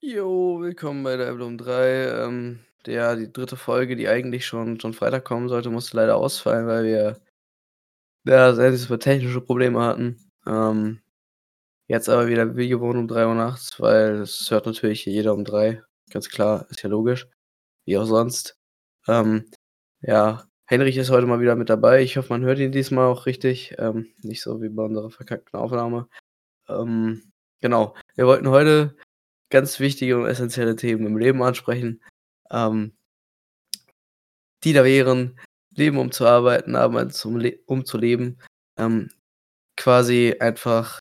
[0.00, 2.24] Jo, willkommen bei der Emblem 3.
[2.24, 6.66] Ähm, ja, die dritte Folge, die eigentlich schon schon Freitag kommen sollte, musste leider ausfallen,
[6.68, 7.20] weil wir
[8.24, 10.30] ja, sehr diesmal technische Probleme hatten.
[10.46, 11.00] Ähm,
[11.88, 15.82] jetzt aber wieder wie gewohnt um 3:00 nachts, weil es hört natürlich jeder um 3.
[16.10, 17.28] Ganz klar, ist ja logisch,
[17.86, 18.56] wie auch sonst.
[19.08, 19.50] Ähm,
[20.02, 22.02] ja, Henrich ist heute mal wieder mit dabei.
[22.02, 25.58] Ich hoffe, man hört ihn diesmal auch richtig, ähm, nicht so wie bei unserer verkackten
[25.60, 26.08] Aufnahme.
[26.68, 28.96] Ähm, genau, wir wollten heute
[29.50, 32.02] ganz wichtige und essenzielle Themen im Leben ansprechen,
[32.50, 32.92] ähm
[34.64, 35.38] die da wären:
[35.74, 38.38] Leben um zu arbeiten, Arbeit zum Le um zu leben.
[38.78, 39.10] Ähm,
[39.76, 41.00] quasi einfach,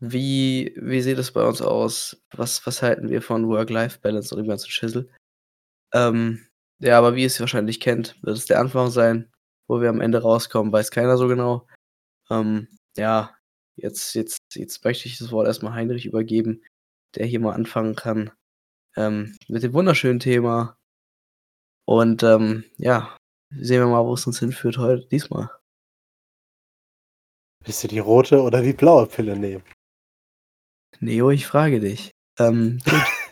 [0.00, 2.22] wie wie sieht es bei uns aus?
[2.32, 5.10] Was was halten wir von Work-Life-Balance und dem ganzen Schissel?
[5.94, 6.46] Ähm,
[6.80, 9.30] ja, aber wie ihr es wahrscheinlich kennt, wird es der Anfang sein.
[9.68, 11.66] Wo wir am Ende rauskommen, weiß keiner so genau.
[12.30, 13.34] Ähm, ja,
[13.76, 16.62] jetzt jetzt jetzt möchte ich das Wort erst mal Heinrich übergeben,
[17.14, 18.30] der hier mal anfangen kann,
[18.96, 20.76] ähm, mit dem wunderschönen Thema.
[21.86, 23.16] Und, ähm, ja,
[23.50, 25.50] sehen wir mal, wo es uns hinführt heut diesmal.
[27.64, 29.64] Willst du die rote oder die blaue Pille nehmen?
[31.00, 32.10] Neo, ich frage dich.
[32.38, 32.78] Ähm.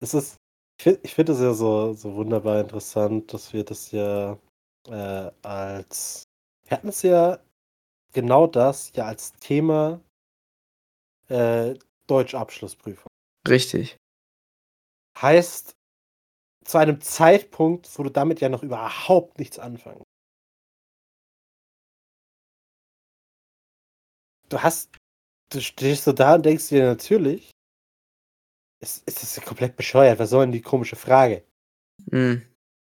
[0.00, 0.36] Es ist
[0.78, 4.38] ich finde ich finde das ja so so wunderbar interessant, dass wir das ja,
[4.88, 6.24] äh, als
[6.64, 7.38] wir hatten es ja
[8.12, 10.00] genau das ja als Thema
[11.28, 11.74] äh,
[12.06, 13.08] Deutsch-Abschlussprüfung.
[13.48, 13.96] Richtig.
[15.20, 15.72] Heißt,
[16.64, 20.02] zu einem Zeitpunkt, wo du damit ja noch überhaupt nichts anfangen
[24.48, 24.90] Du hast
[25.50, 27.50] du stehst so da und denkst dir natürlich
[28.80, 30.18] es es ist ja komplett bescheuert.
[30.18, 31.44] Was soll denn die komische Frage?
[32.10, 32.42] Mhm.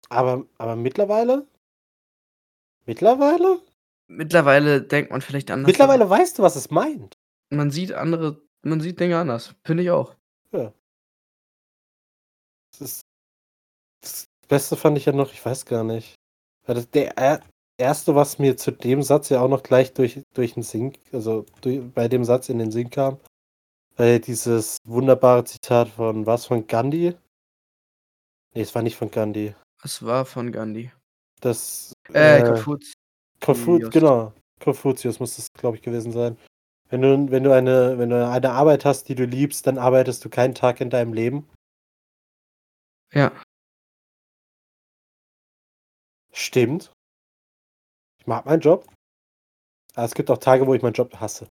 [0.08, 1.46] Aber aber mittlerweile
[2.86, 3.60] mittlerweile
[4.06, 7.14] Mittlerweile denkt man vielleicht anders mittlerweile weißt du, was es meint.
[7.50, 10.14] Man sieht andere man sieht Dinge anders, finde ich auch.
[10.52, 10.72] Ja.
[12.72, 13.02] Das ist
[14.02, 16.14] das Beste fand ich ja noch ich weiß gar nicht.
[16.66, 17.40] Weil das der er
[17.76, 21.44] Erste, was mir zu dem Satz ja auch noch gleich durch durch 'n Sinn also,
[21.60, 23.18] durch bei dem Satz in den Sinn kam,
[23.96, 27.14] war dieses wunderbare Zitat von war's von Gandhi?
[28.54, 29.54] Ne, es war nicht von Gandhi.
[29.82, 30.92] Es war von Gandhi.
[31.40, 32.92] Das, Äh, äh Konfuz
[33.40, 33.90] Konfu Ius.
[33.90, 34.32] genau,
[34.62, 36.36] Konfuzius muss das, glaube ich, gewesen sein.
[36.94, 40.24] Wenn du wenn du eine wenn du eine Arbeit hast, die du liebst, dann arbeitest
[40.24, 41.48] du keinen Tag in deinem Leben.
[43.12, 43.32] Ja.
[46.32, 46.92] Stimmt.
[48.20, 48.86] Ich mag meinen Job.
[49.96, 51.48] Aber es gibt auch Tage, wo ich meinen Job hasse.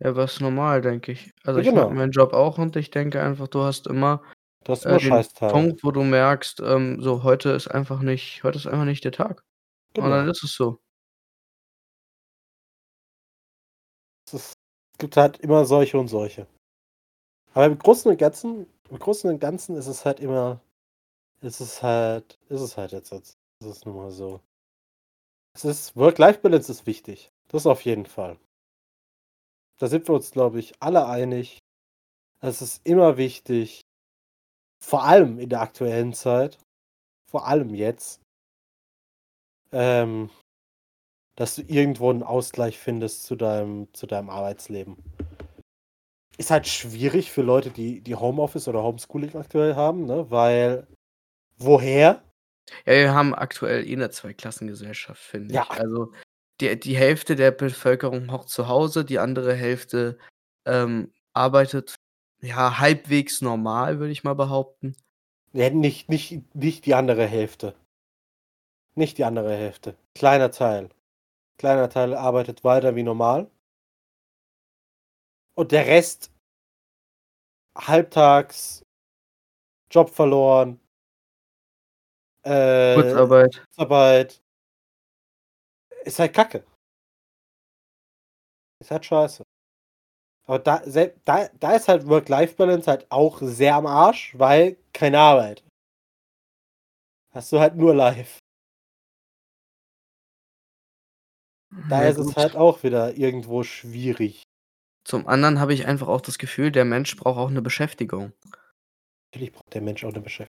[0.00, 1.32] Ja, aber ist normal, denke ich.
[1.44, 1.94] Also, Ja, ich mag genau.
[1.94, 4.24] meinen Job auch und ich denke einfach, du hast immer,
[4.64, 5.24] Du hast äh, den.
[5.52, 9.12] Punkt, wo du merkst, ähm, so heute ist einfach nicht heute ist einfach nicht der
[9.12, 9.44] Tag.
[9.96, 10.32] Und dann Genau.
[10.32, 10.80] ist es so.
[14.34, 14.52] Es
[14.98, 16.46] gibt halt immer solche und solche.
[17.54, 20.60] Aber im Großen und Ganzen im Großen und Ganzen ist es halt immer
[21.40, 24.40] ist es halt ist es halt jetzt ist es nun mal so.
[25.54, 27.30] Es ist Work-Life-Balance ist wichtig.
[27.48, 28.38] Das auf jeden Fall.
[29.78, 31.58] Da sind wir uns, glaube ich, alle einig.
[32.40, 33.80] Es ist immer wichtig
[34.80, 36.58] vor allem in der aktuellen Zeit,
[37.30, 38.20] vor allem jetzt
[39.72, 40.30] ähm,
[41.38, 44.96] dass du irgendwo 'n Ausgleich findest zu deinem zu deinem Arbeitsleben.
[46.38, 50.86] Ist halt schwierig für Leute, die die Homeoffice oder Homeschooling aktuell haben, ne, weil
[51.58, 52.22] woher?
[52.86, 55.66] Ja, wir haben aktuell eh 'ne Zweiklassengesellschaft, finde Ja.
[55.70, 55.70] ich.
[55.80, 56.12] Also,
[56.60, 60.18] die die Hälfte der Bevölkerung hockt zu Hause, die andere Hälfte,
[60.66, 61.94] ähm, arbeitet,
[62.42, 64.96] ja, halbwegs normal, würde ich mal behaupten.
[65.54, 67.74] Ja, nicht nicht nicht die andere Hälfte.
[68.96, 69.96] Nicht die andere Hälfte.
[70.14, 70.88] Kleiner Teil.
[71.58, 73.50] Kleiner Teil arbeitet weiter wie normal.
[75.54, 76.32] Und der Rest
[77.76, 78.82] halbtags,
[79.90, 80.80] Job verloren
[82.44, 83.66] äh, Kurzarbeit.
[83.66, 84.42] Kurzarbeit.
[86.04, 86.64] Ist halt Kacke.
[88.80, 89.42] Ist halt scheiße.
[90.46, 90.82] Aber da
[91.24, 95.62] da da ist halt Work-Life-Balance halt auch sehr am Arsch, weil keine Arbeit.
[97.30, 98.38] Hast du halt nur live.
[101.72, 102.36] Da Ja, ist es gut.
[102.36, 104.42] halt auch wieder irgendwo schwierig.
[105.06, 108.32] Zum anderen habe ich einfach auch das Gefühl, der Mensch braucht auch 'ne Beschäftigung.
[109.34, 110.48] Natürlich braucht der Mensch auch 'ne Beschäftigung.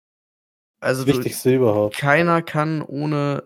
[0.84, 1.96] Also, Das du Wichtigste überhaupt.
[1.98, 3.44] keiner kann ohne,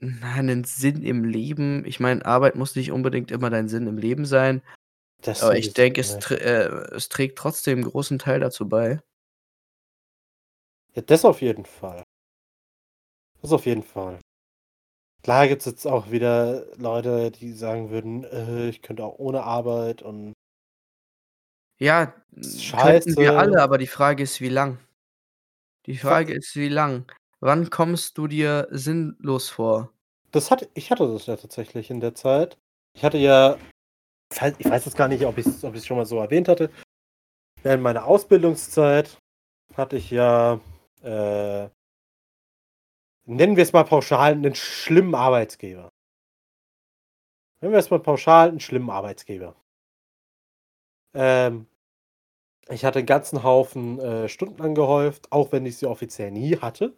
[0.00, 3.98] na, 'nen Sinn im Leben ich meine, Arbeit muss nicht unbedingt immer dein Sinn im
[3.98, 4.62] Leben sein,
[5.20, 9.00] Das aber ich denke, es trä äh, es trägt trotzdem 'n großen Teil dazu bei.
[10.94, 12.02] Ja, das auf jeden Fall.
[13.42, 14.21] Das auf jeden Fall.
[15.22, 20.02] Klar gibt's jetzt auch wieder Leute, die sagen würden: „Äh, ich könnte auch ohne Arbeit
[20.02, 20.32] und“
[21.78, 22.06] Ja,
[22.80, 23.38] könnten wir scheiße.
[23.38, 24.78] alle, aber die Frage ist, wie lang?
[25.86, 27.10] Die Frage ist, wie lang?
[27.40, 29.92] Wann kommst du dir sinnlos vor?
[30.30, 32.56] Das hatte ich hatte das ja tatsächlich in der Zeit.
[32.94, 33.56] Ich hatte ja
[34.32, 36.70] ich weiß ich jetzt gar nicht, ob ich's ob ich's schon mal so erwähnt hatte.
[37.62, 39.18] Während meiner Ausbildungszeit
[39.76, 40.60] hatte ich ja,
[41.02, 41.68] äh
[43.26, 45.90] nennen wir es mal pauschal 'nen schlimmen Arbeitgeber.
[47.62, 49.54] Nennen wir es mal pauschal 'n schlimmen Arbeitgeber.
[51.14, 51.66] Ähm,
[52.70, 56.94] ich hatte 'n ganzen Haufen, äh, Stunden angehäuft, auch wenn ich sie offiziell nie hatte.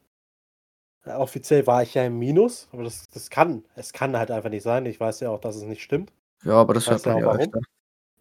[1.07, 4.51] Äh, offiziell war ich ja im Minus, aber das das kann es kann halt einfach
[4.51, 4.87] nicht sein.
[4.87, 6.13] Ich weiß ja auch, dass es nicht stimmt.
[6.43, 7.55] Ja, aber das hört Weiß ja man auch ja warum.
[7.55, 7.61] öfter.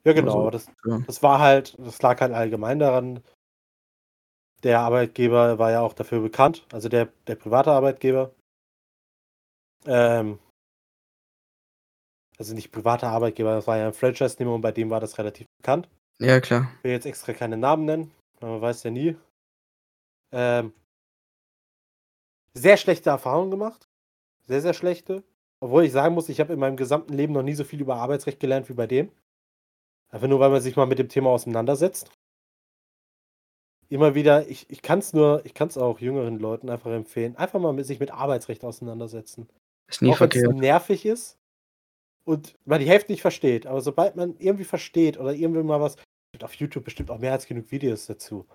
[0.05, 1.01] Ja, genau, Also, aber das ja.
[1.07, 3.21] das war halt das lag halt allgemein daran
[4.63, 8.31] der Arbeitgeber war ja auch dafür bekannt, also der der private Arbeitgeber.
[9.85, 10.39] Ähm
[12.37, 15.45] also nicht privater Arbeitgeber, das war ja 'n Franchise-Nehmer und bei dem war das relativ
[15.57, 15.87] bekannt.
[16.19, 16.71] Ja, klar.
[16.83, 19.15] Will jetzt extra keine Namen nennen, weil man weiß ja nie.
[20.31, 20.73] Ähm
[22.55, 23.87] sehr schlechte Erfahrungen gemacht.
[24.47, 25.23] Sehr, sehr schlechte.
[25.59, 27.95] Obwohl ich sagen muss, ich habe in meinem gesamten Leben noch nie so viel über
[27.95, 29.11] Arbeitsrecht gelernt wie bei dem.
[30.11, 32.11] Einfach nur, weil man sich mal mit dem Thema auseinandersetzt.
[33.93, 37.73] Immer wieder ich ich kann's nur ich kann's auch jüngeren Leuten einfach empfehlen, einfach mal
[37.73, 39.47] mit sich mit Arbeitsrecht auseinandersetzen.
[39.87, 40.55] Ist nie Auch verkehrt.
[40.55, 41.37] nervig ist
[42.25, 45.97] und man die Hälfte nicht versteht, aber sobald man irgendwie versteht oder irgendwie mal was
[46.31, 48.47] gibt auf YouTube bestimmt auch mehr als genug Videos dazu.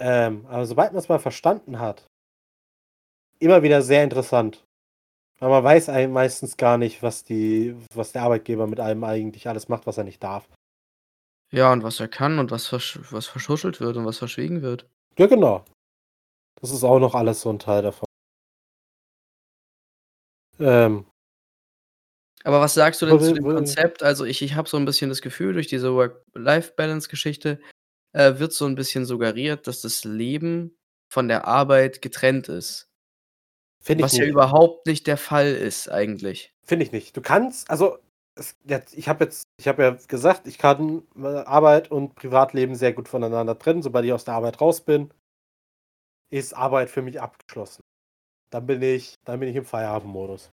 [0.00, 2.04] Ähm, aber sobald man's mal verstanden hat
[3.38, 4.64] immer wieder sehr interessant.
[5.38, 9.48] Weil man weiß ei meistens gar nicht, was die was der Arbeitgeber mit einem eigentlich
[9.48, 10.48] alles macht, was er nicht darf.
[11.54, 14.88] Ja, und was er kann und was versch was verschuschelt wird und was verschwiegen wird.
[15.18, 15.64] Ja, genau.
[16.60, 18.06] Das ist auch noch alles so 'n Teil davon.
[20.60, 21.06] Ähm
[22.44, 24.02] Aber was sagst du denn zu dem Konzept?
[24.02, 27.60] Also, ich ich habe so 'n bisschen das Gefühl, durch diese Work-Life-Balance-Geschichte,
[28.12, 30.76] äh, wird so 'n bisschen suggeriert, dass das Leben
[31.08, 32.86] von der Arbeit getrennt ist.
[33.80, 36.50] Finde ich Was ja überhaupt nicht der Fall ist eigentlich.
[36.64, 37.16] Finde ich nicht.
[37.16, 37.98] Du kannst also,
[38.36, 42.92] es jetzt ich habe jetzt ich habe ja gesagt, ich kann, Arbeit und Privatleben sehr
[42.92, 43.82] gut voneinander trennen.
[43.82, 45.12] Sobald ich aus der Arbeit raus bin
[46.32, 47.82] ist Arbeit für mich abgeschlossen.
[48.50, 50.50] Dann bin ich dann bin ich im Feierabendmodus.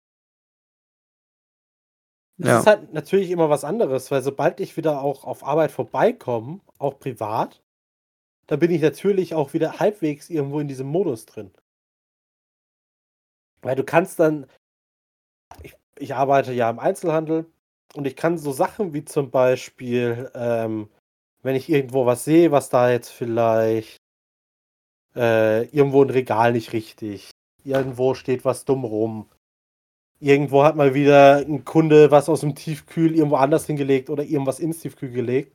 [2.38, 2.58] Es Ja.
[2.60, 6.98] ist halt natürlich immer was anderes, weil sobald ich wieder auch auf Arbeit vorbeikomme, auch
[6.98, 7.62] privat,
[8.48, 11.52] da bin ich natürlich auch wieder halbwegs irgendwo in diesem Modus drin.
[13.62, 14.46] Weil du kannst dann
[15.62, 17.46] ich ich arbeite ja im Einzelhandel
[17.94, 20.88] und ich kann so Sachen wie zum Beispiel, ähm,
[21.42, 23.98] wenn ich irgendwo was sehe, was da jetzt vielleicht
[25.14, 27.30] äh, irgendwo 'n Regal nicht richtig,
[27.64, 29.28] irgendwo steht was dumm rum.
[30.20, 34.80] Irgendwo hat mal wieder 'n Kunde was aus'm Tiefkühl irgendwo anders hingelegt oder irgendwas ins
[34.80, 35.52] Tiefkühl gelegt.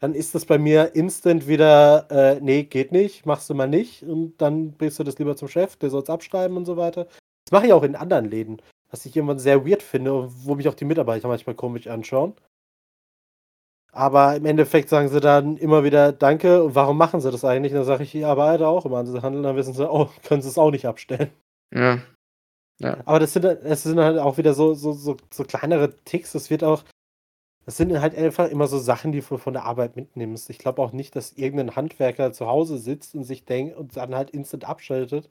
[0.00, 4.02] Dann ist das bei mir instant wieder, äh: „Ne, geht nicht, machst du mal nicht.“
[4.04, 7.06] Und dann bringst du das lieber zum Chef, der soll's abschreiben und so weiter.
[7.46, 8.62] Das mache ich auch in anderen Läden,
[8.94, 12.34] was ich irgendwann sehr weird finde, wo mich auch die Mitarbeiter manchmal komisch anschauen.
[13.92, 17.72] Aber im Endeffekt sagen sie dann immer wieder: „Danke.“ Und warum machen sie das eigentlich?
[17.72, 20.58] Und dann sage ich: „Ich arbeite auch im Einzelhandel.“ Dann wissen sie: „Oh, können sie's
[20.58, 21.30] auch nicht abstellen.“
[21.72, 22.00] Ja.
[22.80, 22.98] Ja.
[23.06, 26.32] Aber das sind halt es sind halt auch wieder so so so so kleinere Ticks.
[26.32, 26.84] Das wird auch
[27.66, 30.50] das sind halt einfach immer so Sachen, die du von der Arbeit mitnimmst.
[30.50, 33.96] Ich glaube auch nicht, dass irgend 'nen Handwerker zu Hause sitzt und sich denkt und
[33.96, 35.30] dann halt instant abschaltet.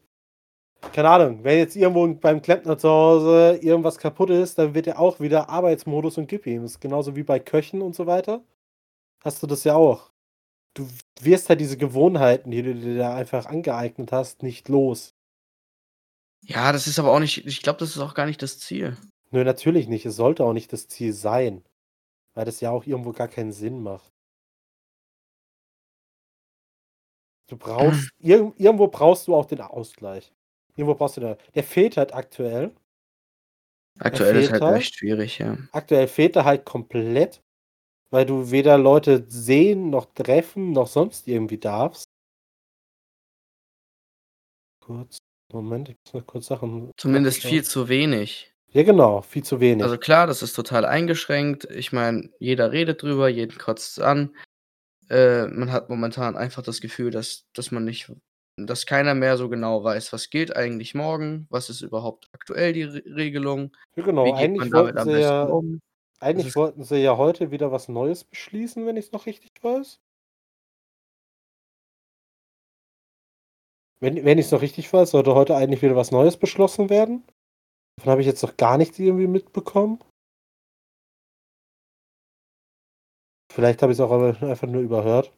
[0.92, 4.98] Keine Ahnung, wenn jetzt irgendwo beim Klempner zu Hause irgendwas kaputt ist, dann wird ja
[4.98, 6.64] auch wieder Arbeitsmodus und gib ihm.
[6.66, 8.44] Ist genauso wie bei Köchen und so weiter.
[9.24, 10.12] Hast du das ja auch.
[10.76, 10.88] Du
[11.22, 15.16] wirst halt diese Gewohnheiten, die du dir da einfach angeeignet hast, nicht los.
[16.46, 18.98] Ja, das ist aber auch nicht ich glaube, das ist auch gar nicht das Ziel.
[19.32, 20.06] Nö, natürlich nicht.
[20.06, 21.64] Es sollte auch nicht das Ziel sein,
[22.34, 24.12] weil das ja auch irgendwo gar keinen Sinn macht.
[27.48, 30.34] Du brauchst irgend irgendwo brauchst du auch den Ausgleich.
[30.76, 32.72] Irgendwo brauchst du da der fehlt halt aktuell.
[34.00, 34.78] Aktuell ist halt halt.
[34.78, 35.58] echt schwierig, ja.
[35.72, 37.44] Aktuell fehlt er halt komplett,
[38.10, 42.06] weil du weder Leute sehen noch treffen noch sonst irgendwie darfst.
[44.80, 45.18] Kurz,
[45.52, 48.54] Moment, ich muss mal kurz Sachen Zumindest viel zu wenig.
[48.72, 49.84] Ja, genau, viel zu wenig.
[49.84, 51.66] Also klar, das ist total eingeschränkt.
[51.66, 54.36] Ich meine, jeder redet drüber, jeden kotzt es an.
[55.10, 58.12] Äh, man hat momentan einfach das Gefühl, dass dass man nicht
[58.58, 61.48] dass keiner mehr so genau weiß, was gilt eigentlich morgen?
[61.50, 63.76] Was ist überhaupt aktuell die Re Regelung?
[63.96, 64.26] Ja, genau.
[64.26, 65.82] Wie geht man Eigentlich damit am sie besten ja um?
[66.20, 70.00] Eigentlich ist wollten sie ja heute wieder was Neues beschließen, wenn ich's noch richtig weiß.
[74.00, 77.24] Wenn wenn ich's noch richtig weiß, sollte heute eigentlich wieder was Neues beschlossen werden.
[77.98, 80.00] Davon habe ich jetzt noch gar nichts irgendwie mitbekommen.
[83.52, 85.32] Vielleicht habe ich es auch einfach nur überhört.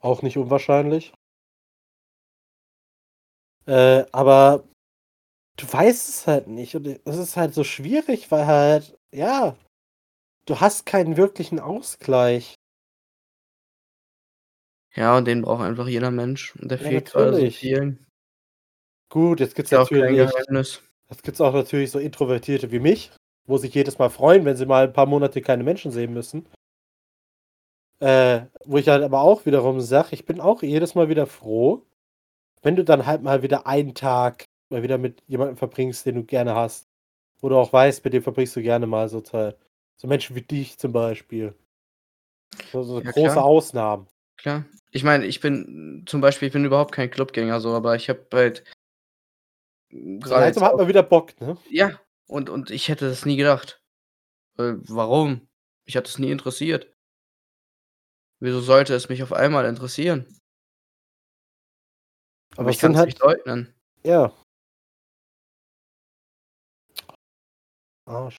[0.00, 1.12] Auch nicht unwahrscheinlich.
[3.66, 4.64] Äh, aber
[5.56, 6.76] du weißt es halt nicht.
[6.76, 9.56] Und es ist halt so schwierig, weil halt, ja,
[10.46, 12.54] du hast keinen wirklichen Ausgleich.
[14.94, 16.56] Ja, und den braucht einfach jeder Mensch.
[16.56, 18.06] Und der Ja, fehlt gerade so vielen.
[19.10, 20.30] Gut, jetzt gibt's natürlich
[21.08, 23.12] jetzt gibt's auch natürlich so Introvertierte wie mich,
[23.46, 26.48] wo sich jedes Mal freuen, wenn sie mal ein paar Monate keine Menschen sehen müssen.
[28.00, 31.86] Äh, wo ich halt aber auch wiederum sage, ich bin auch jedes Mal wieder froh,
[32.62, 36.24] wenn du dann halt mal wieder einen Tag mal wieder mit jemandem verbringst, den du
[36.24, 36.88] gerne hast.
[37.40, 39.58] Wo du auch weißt, mit dem verbringst du gerne mal so Zeit.
[39.96, 41.54] So Menschen wie dich zum Beispiel.
[42.72, 43.44] So, so Ja, große klar.
[43.44, 44.08] Ausnahmen.
[44.36, 44.64] Klar.
[44.90, 48.26] Ich meine, ich bin zum Beispiel, ich bin überhaupt kein Clubgänger so, aber ich habe
[48.32, 48.64] halt
[49.90, 51.56] So gerade langsam hat man wieder Bock, ne?
[51.70, 53.80] ja, und und ich hätte das nie gedacht.
[54.58, 55.48] Äh, warum?
[55.86, 56.92] Mich hat das nie interessiert.
[58.40, 60.26] Wieso sollte es mich auf einmal interessieren?
[62.56, 63.74] Aber Aber ich es sind kann's halt nicht leugnen.
[64.04, 64.32] ja.
[68.06, 68.36] Arsch.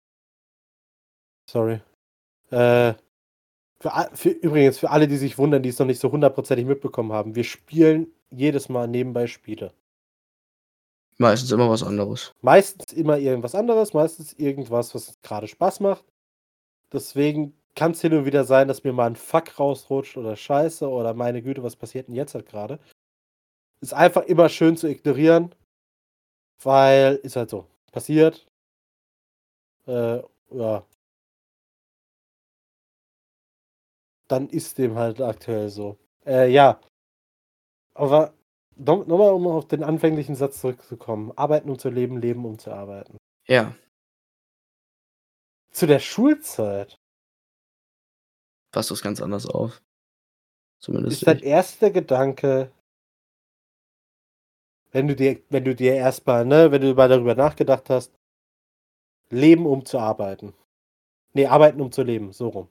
[1.49, 1.81] Sorry.
[2.51, 2.93] Äh,
[3.81, 7.13] für für übrigens, für alle, die sich wundern, die es noch nicht so hundertprozentig mitbekommen
[7.13, 9.73] haben, wir spielen jedes Mal nebenbei Spiele.
[11.19, 12.31] Meistens immer was anderes.
[12.41, 16.05] Meistens immer irgendwas anderes, meistens irgendwas, was grade Spaß macht.
[16.93, 21.15] Deswegen kann's hin und wieder sein, dass mir mal 'n Fuck rausrutscht oder Scheiße oder
[21.15, 22.79] meine Güte, was passiert denn jetzt halt grade?
[23.81, 25.53] Ist einfach immer schön zu ignorieren,
[26.63, 27.65] weil ist halt so.
[27.91, 28.45] Passiert.
[29.87, 30.87] Äh, ja.
[34.29, 35.97] Dann ist dem halt aktuell so.
[36.25, 36.79] Äh, ja.
[37.95, 38.33] Aber
[38.75, 41.31] no noch mal, um auf den anfänglichen Satz zurückzukommen.
[41.35, 43.17] Arbeiten, um zu leben, leben, um zu arbeiten.
[43.47, 43.73] Ja.
[45.71, 46.97] Zu der Schulzeit
[48.71, 49.81] Fasst du's ganz anders auf.
[50.79, 52.71] Zumindest ist dein erster Gedanke
[54.91, 58.11] wenn du dir wenn du dir erst mal ne, wenn du mal darüber nachgedacht hast
[59.29, 60.53] leben, um zu arbeiten.
[61.33, 62.67] Ne, arbeiten, um zu leben, so rum.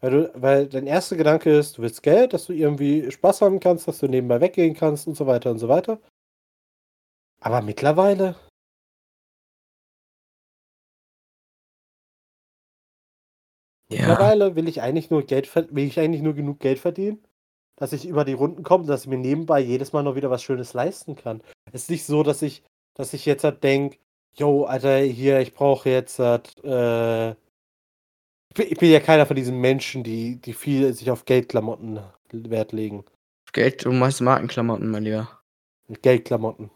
[0.00, 3.60] Weil du weil dein erster Gedanke ist, du willst Geld, dass du irgendwie Spaß haben
[3.60, 6.00] kannst, dass du nebenbei weggehen kannst und so weiter und so weiter.
[7.40, 8.36] Aber mittlerweile
[13.90, 14.08] Ja.
[14.08, 17.22] mittlerweile will ich eigentlich nur Geld will ich eigentlich nur genug Geld verdienen,
[17.76, 20.42] dass ich über die Runden komme, dass ich mir nebenbei jedes Mal noch wieder was
[20.42, 21.42] Schönes leisten kann.
[21.72, 22.62] Es ist nicht so, dass ich
[22.94, 23.98] dass ich jetzt halt denke:
[24.36, 27.30] „Jo, Alter, hier, ich brauche jetzt halt, äh“
[28.56, 32.00] ich bin ja keiner von diesen Menschen, die die viel sich auf Geldklamotten
[32.32, 33.04] Wert legen.
[33.52, 35.40] Geld du meinst Markenklamotten, mein Lieber.
[36.02, 36.70] Geldklamotten.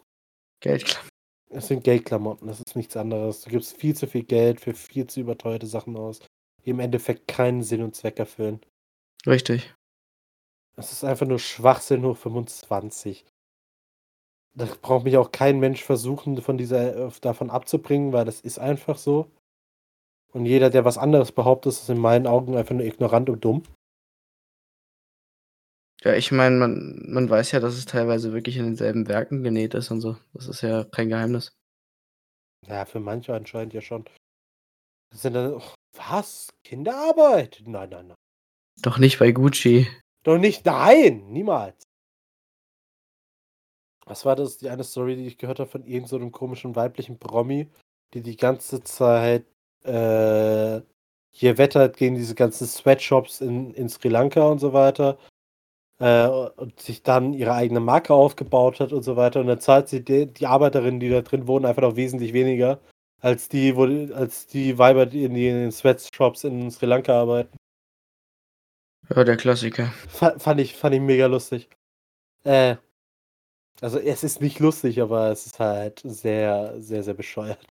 [0.61, 1.04] Geldklam
[1.50, 3.42] Es sind Geldklamotten, das ist nichts anderes.
[3.42, 6.21] Du gibst viel zu viel Geld für viel zu überteuerte Sachen aus,
[6.71, 8.61] im Endeffekt keinen Sinn und Zweck erfüllen.
[9.26, 9.75] Richtig.
[10.76, 13.25] Es ist einfach nur Schwachsinn hoch 25.
[14.54, 18.59] Da braucht mich auch kein Mensch versuchen, von dieser äh, davon abzubringen, weil das ist
[18.59, 19.31] einfach so.
[20.33, 23.62] Und jeder, der was anderes behauptet, ist in meinen Augen einfach nur ignorant und dumm.
[26.02, 29.75] Ja, ich meine, man man weiß ja, dass es teilweise wirklich in denselben Werken genäht
[29.75, 30.16] ist und so.
[30.33, 31.52] Das ist ja kein Geheimnis.
[32.66, 34.04] Ja, für manche anscheinend ja schon.
[35.12, 35.61] Das sind dann
[35.95, 36.49] was?
[36.64, 37.62] Kinderarbeit?
[37.66, 38.16] Nein, nein, nein.
[38.81, 39.87] Doch nicht bei Gucci.
[40.25, 41.83] Doch nicht nein, niemals.
[44.07, 46.75] Was war das, die eine Story, die ich gehört habe von irgend so 'nem komischen
[46.75, 47.69] weiblichen Promi,
[48.14, 49.45] die die ganze Zeit,
[49.85, 50.81] äh,
[51.35, 55.19] hier wettert gegen diese ganzen Sweatshops in in Sri Lanka und so weiter,
[56.00, 59.40] äh, und sich dann ihre eigene Marke aufgebaut hat und so weiter.
[59.40, 62.81] Und dann zahlt sie de die Arbeiterinnen, die da drin wohnen, einfach noch wesentlich weniger
[63.23, 67.57] als die, wo als die Weiber, die in den Sweatshops in Sri Lanka arbeiten.
[69.11, 69.87] Ja, der Klassiker.
[70.09, 71.69] Fa fand ich fand ich mega lustig.
[72.45, 72.76] Äh,
[73.83, 77.67] also, es ist nicht lustig, aber es ist halt sehr, sehr, sehr bescheuert.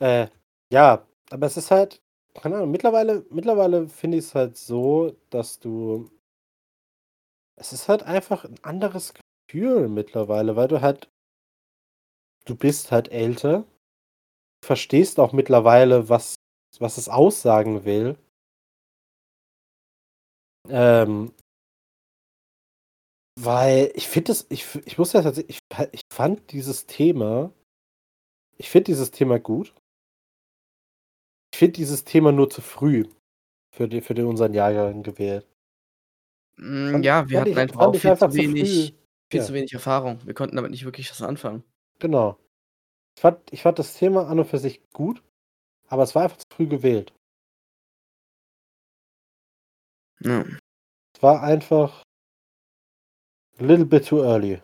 [0.00, 0.28] Äh,
[0.70, 2.02] ja, aber es ist halt
[2.34, 6.10] keine Ahnung, mittlerweile mittlerweile finde ich's halt so, dass du
[7.58, 9.14] es ist halt einfach 'n anderes
[9.48, 11.08] Gefühl mittlerweile, weil du halt
[12.46, 13.64] du bist halt älter,
[14.66, 16.36] verstehst auch mittlerweile, was
[16.80, 18.16] was es aussagen will.
[20.68, 21.32] Ähm
[23.38, 27.52] weil ich finde das ich ich muss ja tatsächlich ich ich fand dieses Thema
[28.58, 29.74] ich finde dieses Thema gut.
[31.52, 33.04] Ich finde dieses Thema nur zu früh
[33.74, 35.46] für de für den unseren Jahrgang gewählt.
[36.58, 38.94] Hm, Fand ja, wir hatten ich einfach auch viel einfach zu wenig
[39.30, 39.44] viel Ja.
[39.44, 40.18] zu wenig Erfahrung.
[40.24, 41.64] Wir konnten damit nicht wirklich was anfangen.
[41.98, 42.36] Genau.
[43.16, 45.22] Ich fand ich fand das Thema an und für sich gut.
[45.88, 47.14] Aber es war einfach zu früh gewählt.
[50.20, 50.44] Ja.
[51.14, 52.02] Es war einfach
[53.58, 54.60] a little bit too early.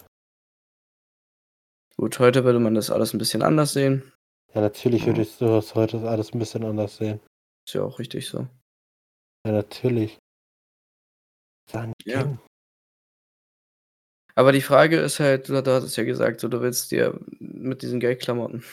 [1.96, 4.12] Gut, heute würde man das alles ein bisschen anders sehen.
[4.54, 7.20] Ja, natürlich würdest du das heute alles ein bisschen anders sehen.
[7.66, 8.46] Ist ja auch richtig so.
[9.46, 10.18] Ja, natürlich.
[11.70, 12.24] Dann Ja.
[12.24, 12.38] ging.
[14.34, 17.18] Aber die Frage ist halt, du du hattest ja gesagt, so, du willst dir
[17.62, 18.64] mit diesen Geldklamotten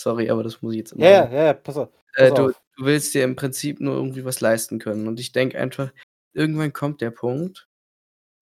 [0.00, 1.90] sorry, aber das muss ich jetzt immer Ja, ja, ja, pass auf.
[2.14, 2.60] Äh, Pass du auf.
[2.76, 5.06] du willst dir im Prinzip nur irgendwie was leisten können.
[5.08, 5.92] Und ich denke einfach,
[6.34, 7.68] irgendwann kommt der Punkt,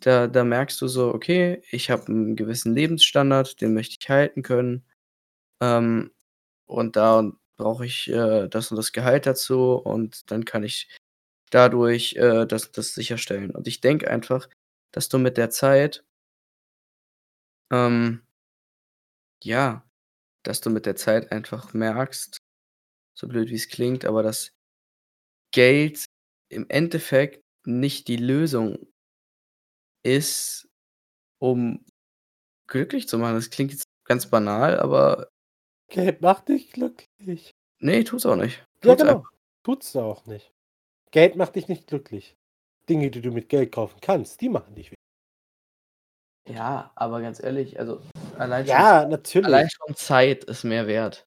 [0.00, 4.42] da da merkst du so: „Okay, ich habe 'n gewissen Lebensstandard, den möchte ich halten
[4.42, 4.84] können,
[5.62, 6.12] ähm,
[6.66, 10.88] und da brauche ich, äh, das und das Gehalt dazu und dann kann ich
[11.50, 14.48] dadurch, äh, das das sicherstellen.“ Und ich denke einfach,
[14.92, 16.04] dass du mit der Zeit
[17.70, 18.22] ähm
[19.44, 19.88] ja,
[20.44, 22.38] dass du mit der Zeit einfach merkst,
[23.14, 24.52] so blöd wie's klingt, aber dass
[25.52, 26.06] Geld
[26.48, 28.88] im Endeffekt nicht die Lösung
[30.04, 30.68] ist,
[31.38, 31.84] um
[32.66, 33.34] glücklich zu machen.
[33.34, 35.28] Das klingt jetzt ganz banal, aber
[35.88, 37.52] Geld macht dich glücklich.
[37.80, 38.58] Ne, tut's auch nicht.
[38.82, 39.16] Ja, Tut's genau.
[39.18, 39.30] einfach
[39.62, 40.52] Tut's auch nicht.
[41.10, 42.36] Geld macht dich nicht glücklich.
[42.88, 44.92] Dinge, die du mit Geld kaufen kannst, die machen dich
[46.48, 48.00] Ja, aber ganz ehrlich, also
[48.36, 49.72] allein schon Ja, allein natürlich.
[49.72, 51.24] schon Zeit ist mehr wert.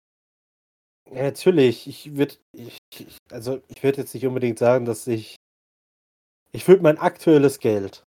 [1.12, 1.88] Ja, natürlich.
[1.88, 5.36] Ich würde ich ich also, ich würde jetzt nicht unbedingt sagen, dass ich
[6.54, 8.06] ich würde mein aktuelles Geld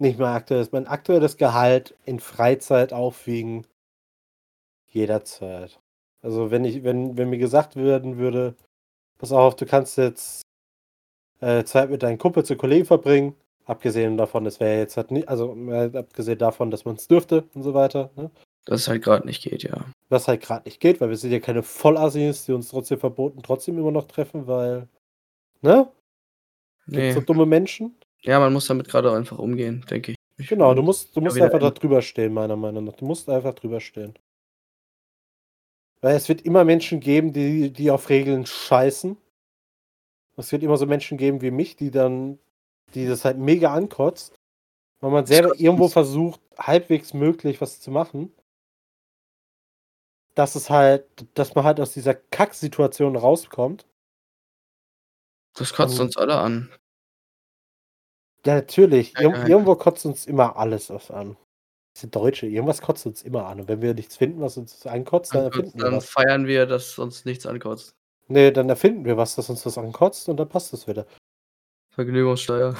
[0.00, 3.66] nicht mein aktuelles mein aktuelles Gehalt in Freizeit aufwiegen
[4.88, 5.80] jederzeit.
[6.22, 8.56] Also, wenn ich wenn wenn mir gesagt werden würde:
[9.18, 10.42] „Pass auf, du kannst jetzt,
[11.40, 13.36] äh, Zeit mit deinen Kumpels und Kollegen verbringen“,
[13.70, 17.62] abgesehen davon, es wäre jetzt halt nie also, äh, abgesehen davon, dass man's dürfte und
[17.62, 18.30] so weiter, ne?
[18.66, 19.86] Dass es halt grad nicht geht, ja.
[20.10, 23.42] Was halt grad nicht geht, weil wir sind ja keine Vollassis, die uns trotzdem verboten
[23.42, 24.88] trotzdem immer noch treffen, weil
[25.62, 25.88] ne?
[26.86, 27.96] Gibt's so dumme Menschen?
[28.22, 30.16] Ja, man muss damit auch einfach umgehen, denke ich.
[30.36, 32.94] Ich Genau, du muss musst du musst einfach da drüber stehen, meiner Meinung nach.
[32.94, 34.14] Du musst einfach drüber stehen.
[36.00, 39.16] Weil es wird immer Menschen geben, die die auf Regeln scheißen.
[40.36, 42.38] Es wird immer so Menschen geben wie mich, die dann
[42.94, 44.38] die das halt mega ankotzt,
[45.00, 48.32] weil man Das selber irgendwo versucht, halbwegs möglich was zu machen.
[50.34, 53.86] Dass es halt dass man halt aus dieser Kacksituation rauskommt.
[55.54, 56.70] Das kotzt Und uns alle an.
[58.46, 59.12] Ja, natürlich.
[59.14, 61.30] Ja, Irgend ja, irgendwo kotzt uns immer alles was an.
[61.92, 63.60] Wir sind Deutsche, irgendwas kotzt uns immer an.
[63.60, 66.08] Und wenn wir nichts finden, was uns ankotzt, dann erfinden wir dann was.
[66.08, 67.94] feiern wir, dass uns nichts ankotzt.
[68.28, 71.04] Ne, dann erfinden wir was, dass uns das ankotzt und dann passt das wieder.
[72.00, 72.74] Vergnügungssteuer.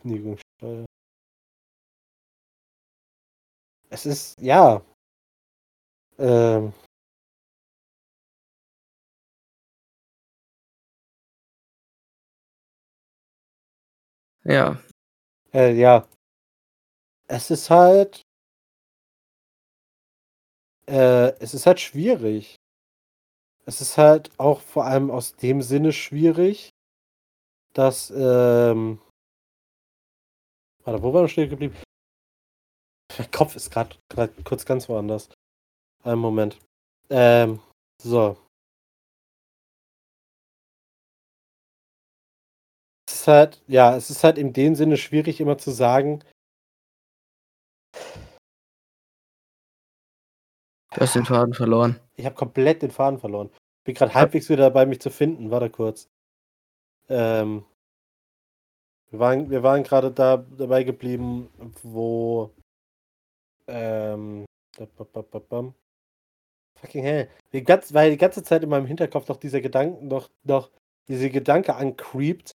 [0.00, 0.86] Vergnügungssteuer.
[3.90, 4.82] Es ist ja.
[6.18, 6.72] Ähm
[14.44, 14.78] Ja.
[15.54, 16.06] Äh, ja.
[17.28, 18.24] Es ist halt
[20.88, 22.56] äh, es ist halt schwierig.
[23.66, 26.73] Es ist halt auch vor allem aus dem Sinne schwierig,
[27.74, 29.00] dass, ähm
[30.84, 31.76] Warte, wo waren wir stehen geblieben?
[33.18, 33.98] Mein Kopf ist grad
[34.44, 35.30] kurz ganz woanders.
[36.02, 36.58] Einen Moment.
[37.10, 37.60] Ähm,
[38.02, 38.36] so.
[43.08, 46.22] Es ist halt ja, es ist halt in dem Sinne schwierig, immer zu sagen
[50.94, 51.98] Du hast den Faden verloren.
[52.14, 53.50] Ich habe komplett den Faden verloren.
[53.84, 54.14] Bin grad Ja.
[54.14, 55.50] halbwegs wieder dabei, mich zu finden.
[55.50, 56.08] Warte kurz.
[57.08, 57.64] Ähm
[59.10, 61.48] wir waren wir waren grade da dabei geblieben,
[61.82, 62.50] wo
[63.66, 64.44] ähm.
[66.80, 67.30] Fucking hell.
[67.52, 70.70] Die ganz weil die ganze Zeit in meinem Hinterkopf noch dieser Gedanken noch noch
[71.08, 72.52] dieser Gedanke ancreept,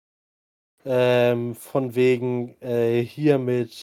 [0.84, 3.82] ähm, von wegen, äh, hier mit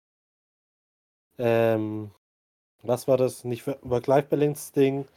[1.38, 2.12] ähm,
[2.84, 3.44] was war das?
[3.44, 5.08] Nicht Wo Work-Life-Balance-Ding.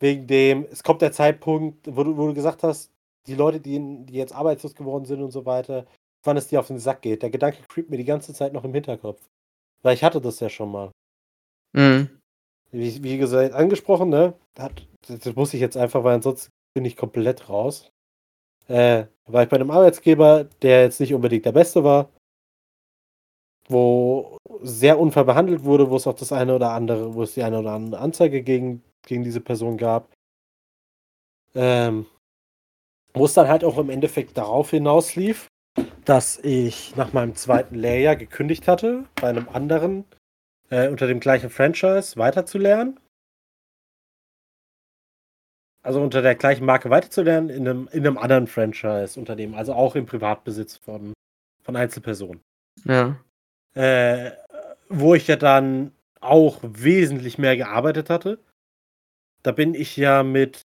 [0.00, 2.90] Wegen dem es kommt der Zeitpunkt, wo du wo du gesagt hast,
[3.26, 5.86] die Leute, die die jetzt arbeitslos geworden sind und so weiter,
[6.24, 7.22] wann es dir auf den Sack geht.
[7.22, 9.20] Der Gedanke creept mir die ganze Zeit noch im Hinterkopf.
[9.82, 10.92] Weil ich hatte das ja schon mal.
[11.74, 12.10] Mhm.
[12.72, 14.34] Wie wie gesagt, angesprochen, ne?
[14.58, 17.90] Hat das muss ich jetzt einfach, weil ansonsten bin ich komplett raus.
[18.68, 22.10] Äh, war ich bei 'nem Arbeitsgeber, der jetzt nicht unbedingt der Beste war.
[23.68, 27.42] Wo sehr unfair behandelt wurde, wo es auch das eine oder andere wo es die
[27.42, 30.08] eine oder andere Anzeige gegen gegen diese Person gab.
[31.54, 32.06] Ähm,
[33.16, 35.48] wo es dann halt auch im Endeffekt darauf hinauslief,
[36.04, 37.66] dass ich nach meinem 2.
[37.70, 40.04] Lehrjahr gekündigt hatte, bei 'nem anderen
[40.70, 43.00] äh, unter dem gleichen Franchise weiterzulernen.
[45.86, 50.04] also unter der gleichen Marke weiterzulernen, in einem, in einem anderen Franchise-Unternehmen, also auch im
[50.04, 51.12] Privatbesitz von,
[51.62, 52.42] von Einzelpersonen.
[52.84, 53.16] Ja.
[53.74, 54.32] Äh,
[54.88, 58.40] wo ich ja dann auch wesentlich mehr gearbeitet hatte.
[59.44, 60.62] Da bin ich ja mit,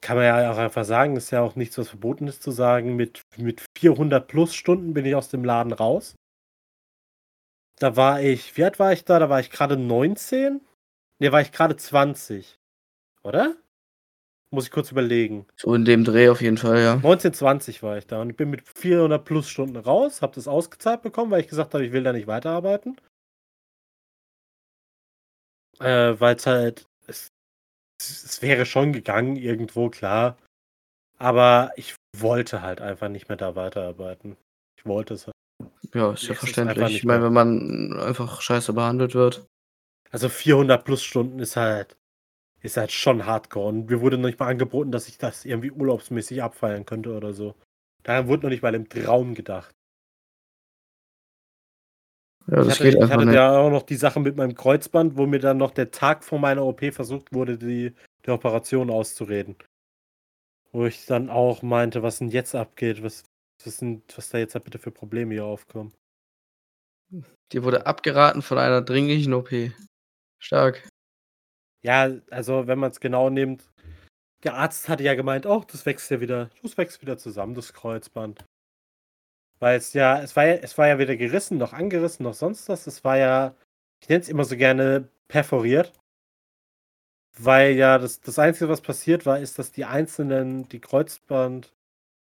[0.00, 2.96] kann man ja auch einfach sagen, ist ja auch nichts, was verboten ist zu sagen,
[2.96, 6.14] mit, mit 400 plus Stunden bin ich aus dem Laden raus.
[7.78, 9.18] Da war ich, wie alt war ich da?
[9.18, 10.60] Da war ich gerade 19?
[11.20, 12.58] Ne, war ich gerade 20.
[13.22, 13.56] Oder?
[14.50, 15.46] Muss ich kurz überlegen.
[15.56, 16.94] So in dem Dreh auf jeden Fall, ja.
[16.94, 21.02] 1920 war ich da und ich bin mit 400 plus Stunden raus, habe das ausgezahlt
[21.02, 22.98] bekommen, weil ich gesagt habe, ich will da nicht weiterarbeiten.
[25.80, 26.87] Äh, weil es halt,
[27.98, 30.36] es, wäre schon gegangen irgendwo, klar.
[31.18, 34.36] Aber ich wollte halt einfach nicht mehr da weiterarbeiten.
[34.76, 35.34] Ich wollte es halt.
[35.94, 36.96] Ja, ist ja ist verständlich.
[36.96, 39.46] Ich meine, wenn man einfach scheiße behandelt wird.
[40.10, 41.96] Also 400 plus Stunden ist halt,
[42.62, 43.68] ist halt schon hardcore.
[43.68, 47.32] Und mir wurde noch nicht mal angeboten, dass ich das irgendwie urlaubsmäßig abfeiern könnte oder
[47.32, 47.54] so.
[48.04, 49.74] Daran wurde noch nicht mal im Traum gedacht.
[52.50, 55.38] Ja, Ich hatte, ich hatte ja auch noch die Sache mit meinem Kreuzband, wo mir
[55.38, 59.56] dann noch der Tag vor meiner OP versucht wurde, die, die Operation auszureden.
[60.72, 63.24] Wo ich dann auch meinte, was denn jetzt abgeht, was,
[63.62, 65.92] was, sind, was da jetzt halt bitte für Probleme hier aufkommen.
[67.52, 69.50] Dir wurde abgeraten von einer dringlichen OP.
[70.38, 70.88] Stark.
[71.82, 73.70] Ja, also wenn man es genau nimmt,
[74.44, 77.72] der Arzt hatte ja gemeint, oh, das wächst ja wieder, das wächst wieder zusammen, das
[77.72, 78.44] Kreuzband.
[79.60, 82.68] Weil es ja, es war ja, es war ja weder gerissen, noch angerissen, noch sonst
[82.68, 82.86] was.
[82.86, 83.54] Es war ja,
[84.00, 85.92] ich nenne es immer so gerne perforiert.
[87.38, 91.72] Weil ja das, das Einzige, was passiert war, ist, dass die einzelnen, die Kreuzband,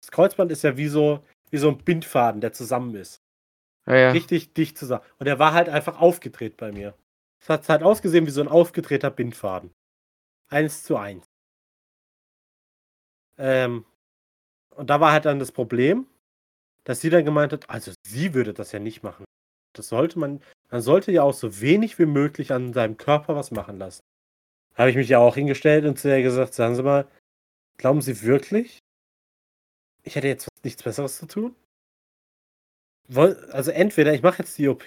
[0.01, 3.21] das Kreuzband ist ja wie so, wie so ein Bindfaden, der zusammen ist.
[3.87, 4.11] Ja, ja.
[4.11, 5.03] Richtig dicht zusammen.
[5.19, 6.95] Und der war halt einfach aufgedreht bei mir.
[7.39, 9.71] Es hat halt ausgesehen wie so ein aufgedrehter Bindfaden.
[10.49, 11.25] Eins zu eins.
[13.37, 13.85] Ähm,
[14.71, 16.07] und da war halt dann das Problem,
[16.85, 19.25] dass sie dann gemeint hat, also sie würde das ja nicht machen.
[19.73, 23.51] Das sollte man, man sollte ja auch so wenig wie möglich an seinem Körper was
[23.51, 24.01] machen lassen.
[24.75, 27.07] Habe ich mich ja auch hingestellt und zu ihr gesagt, sagen Sie mal,
[27.77, 28.79] glauben Sie wirklich,
[30.03, 31.55] ich hätte jetzt nichts Besseres zu tun?
[33.51, 34.85] Also entweder ich mache jetzt die OP,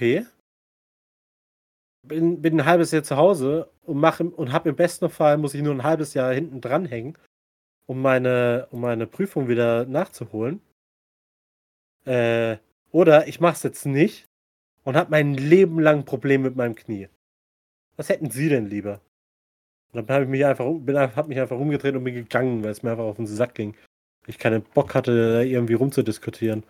[2.03, 5.63] bin, bin ein halbes Jahr zu Hause und und habe im besten Fall muss ich
[5.63, 7.17] nur ein halbes Jahr hinten dranhängen,
[7.87, 10.61] um meine, um meine Prüfung wieder nachzuholen.
[12.09, 12.59] Äh,
[12.91, 14.27] oder ich mache es jetzt nicht
[14.83, 17.09] und habe mein Leben lang ein Problem mit meinem Knie.
[17.97, 19.03] Was hätten Sie denn lieber?
[19.93, 22.71] Und dann habe ich mich einfach, bin, hab mich einfach umgedreht und bin gegangen, weil
[22.71, 23.77] es mir einfach auf den Sack ging.
[24.27, 26.65] Ich keinen Bock hatte, da irgendwie rumzudiskutieren.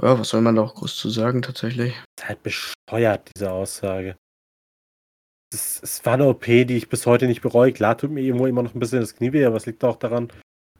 [0.00, 1.94] Ja, was soll man da auch groß zu sagen, tatsächlich?
[2.18, 4.16] ist halt bescheuert, diese Aussage.
[5.52, 7.72] Es, es war eine OP, die ich bis heute nicht bereue.
[7.72, 9.96] Klar tut mir irgendwo immer noch ein bisschen das Knie weh, aber es liegt auch
[9.96, 10.32] daran,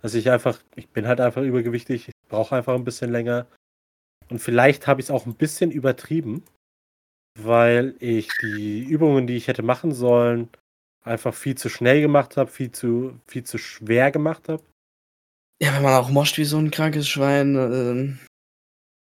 [0.02, 3.46] dass ich einfach, ich bin halt einfach übergewichtig, ich brauche einfach ein bisschen länger.
[4.28, 6.44] Und vielleicht habe ich es auch ein bisschen übertrieben,
[7.38, 10.48] weil ich die Übungen, die ich hätte machen sollen,
[11.04, 14.62] einfach viel zu schnell gemacht habe, viel zu, viel zu schwer gemacht habe.
[15.62, 17.54] Ja, wenn man auch moscht wie so ein krankes Schwein.
[17.54, 18.18] Ähm,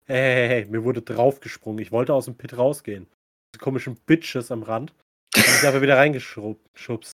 [0.06, 1.78] Hey, hey, hey, mir wurde draufgesprungen.
[1.82, 3.06] Ich wollte aus dem Pit rausgehen.
[3.54, 4.92] Diese komischen Bitches am Rand.
[5.34, 7.12] Hab mich einfach wieder reingeschubst.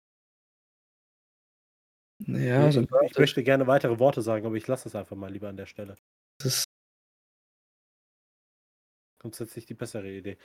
[2.25, 5.49] Ja, ich, ich möchte gerne weitere Worte sagen, aber ich lasse es einfach mal lieber
[5.49, 5.95] an der Stelle.
[6.39, 6.65] Das ist,
[9.19, 10.37] Grundsätzlich die bessere Idee.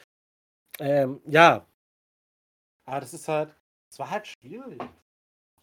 [0.80, 1.66] Ähm, ja.
[2.86, 3.54] Aber das ist halt,
[3.90, 4.80] es war halt schwierig.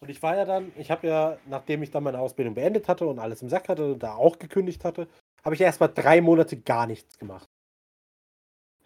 [0.00, 3.06] Und ich war ja dann, ich habe ja, nachdem ich dann meine Ausbildung beendet hatte
[3.06, 5.08] und alles im Sack hatte und da auch gekündigt hatte,
[5.44, 7.48] habe ich erstmal drei Monate gar nichts gemacht.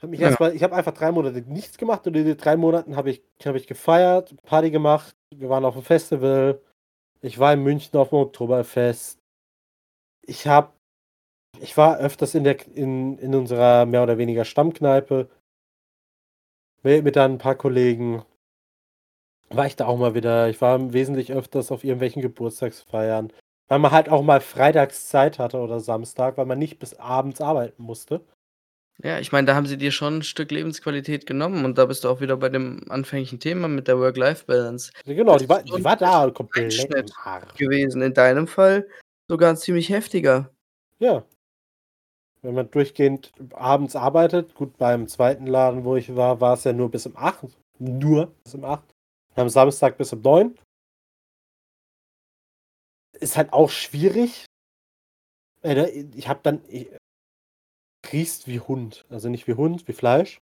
[0.01, 0.29] Hab mich Ja.
[0.29, 3.23] erstmal, ich habe einfach drei Monate nichts gemacht und in den drei Monaten habe ich,
[3.45, 6.61] hab ich gefeiert, Party gemacht, wir waren auf dem Festival,
[7.25, 9.19] ich war in München auf dem Oktoberfest.
[10.23, 10.73] Ich habe,
[11.59, 15.31] ich war öfters in der, in, in unserer mehr oder weniger Stammkneipe
[16.83, 18.25] mit, mit dann ein paar Kollegen.
[19.49, 20.51] War ich da auch mal wieder.
[20.51, 23.33] Ich war wesentlich öfters auf irgendwelchen Geburtstagsfeiern.
[23.69, 27.41] Weil man halt auch mal freitags Zeit hatte oder Samstag, weil man nicht bis abends
[27.41, 28.21] arbeiten musste.
[29.02, 32.04] Ja, ich meine, da haben sie dir schon ein Stück Lebensqualität genommen und da bist
[32.04, 34.92] du auch wieder bei dem anfänglichen Thema mit der Work-Life-Balance.
[35.04, 37.54] Genau, Das die ist war, schon die war da komplett im Einschnitt Arsch.
[37.54, 38.02] gewesen.
[38.02, 38.88] In deinem Fall
[39.28, 40.50] sogar ein ziemlich heftiger.
[41.00, 41.24] Ja.
[42.42, 46.72] Wenn man durchgehend abends arbeitet, gut, beim zweiten Laden, wo ich war, war es ja
[46.72, 47.46] nur bis um 8.
[47.78, 48.83] Nur bis um 8.
[49.35, 50.54] Am Samstag bis um 9.
[53.18, 54.44] Ist halt auch schwierig.
[55.62, 56.61] Äh, Ich habe dann.
[58.14, 59.07] Riechst wie Hund.
[59.11, 60.40] Also nicht wie Hund, wie Fleisch.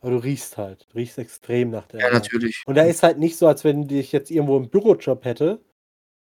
[0.00, 0.86] Aber du riechst halt.
[0.90, 2.22] Du riechst extrem nach der Ja, Arbeit.
[2.24, 2.62] natürlich.
[2.66, 5.60] Und da ist halt nicht so, als wenn ich jetzt irgendwo 'n Bürojob hätte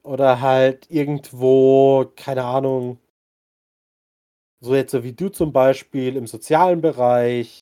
[0.04, 2.98] oder halt irgendwo, keine Ahnung
[4.62, 7.60] so jetzt so wie du zum Beispiel im sozialen Bereich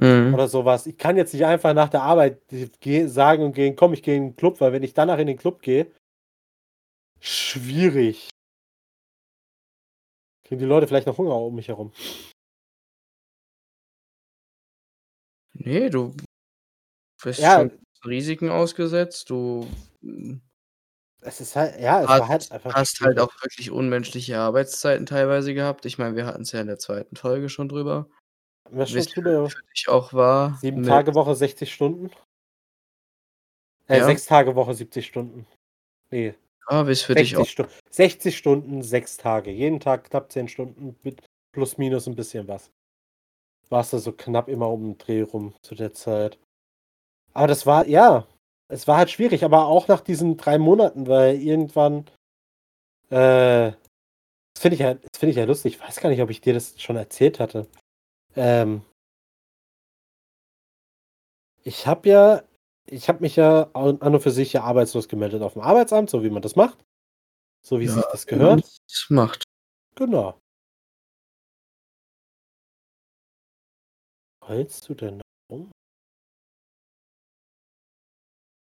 [0.00, 0.34] Mhm.
[0.34, 0.86] oder so was.
[0.86, 2.42] Ich kann jetzt nicht einfach nach der Arbeit
[3.06, 5.38] sagen und gehen: „Komm, ich gehe in 'n Club“, weil wenn ich danach in den
[5.38, 5.88] Club gehe
[7.20, 8.30] schwierig.
[10.46, 11.90] Kriegen die Leute vielleicht noch Hunger um mich herum.
[15.56, 16.14] Ne, du
[17.22, 17.54] bist Ja.
[17.54, 17.72] schon
[18.06, 19.30] Risiken ausgesetzt.
[19.30, 19.68] Du,
[20.02, 20.42] hm
[21.22, 25.06] Es ist halt ja, es war halt hast einfach hast halt auch wirklich unmenschliche Arbeitszeiten
[25.06, 25.86] teilweise gehabt.
[25.86, 27.16] Ich meine, wir hatten's ja in der 2.
[27.16, 28.08] Folge schon drüber.
[28.66, 32.10] Hatten wir schon für drüber für dich auch war 7 mit Tage Woche, 60 Stunden?
[33.88, 34.02] Äh, Ja.
[34.02, 35.46] 6 Tage Woche, 70 Stunden.
[36.10, 36.36] Ne.
[36.66, 39.50] Ah, wie's für dich auch 60 Stu 60 Stunden, 6 Tage.
[39.52, 42.70] Jeden Tag knapp 10 Stunden mit plus minus 'n bisschen was.
[43.70, 46.38] Warst du so knapp immer um 'n Dreh rum zu der Zeit.
[47.34, 48.26] Aber das war ja,
[48.68, 52.06] es war halt schwierig, aber auch nach diesen 3 Monaten, weil irgendwann
[53.10, 53.72] äh,
[54.54, 55.76] das finde ich ja das finde ich ja lustig.
[55.76, 57.68] Ich weiß gar nicht, ob ich dir das schon erzählt hatte.
[58.36, 58.82] Ähm
[61.66, 62.42] ich habe ja
[62.86, 66.28] ich habe mich ja an und für sich ja arbeitslos gemeldet aufm Arbeitsamt, so wie
[66.30, 66.84] man das macht.
[67.62, 68.62] So wie Ja, sich das gehört.
[68.62, 69.44] das macht.
[69.96, 70.34] Genau.
[74.46, 75.70] Heulst du denn da rum?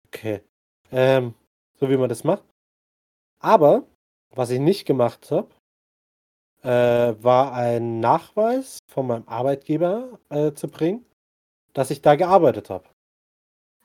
[0.07, 0.41] Okay.
[0.91, 1.35] Ähm,
[1.79, 2.43] so wie man das macht.
[3.39, 3.85] Aber
[4.31, 5.49] was ich nicht gemacht habe
[6.63, 11.05] äh, war ein Nachweis von meinem Arbeitgeber, äh, zu bringen,
[11.73, 12.89] dass ich da gearbeitet habe.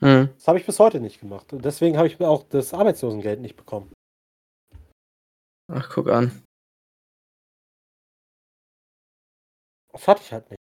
[0.01, 0.31] Mhm.
[0.35, 3.41] Das habe ich bis heute nicht gemacht und deswegen habe ich mir auch das Arbeitslosengeld
[3.41, 3.93] nicht bekommen.
[5.71, 6.43] Ach, guck an.
[9.93, 10.62] Das hatte ich halt nicht.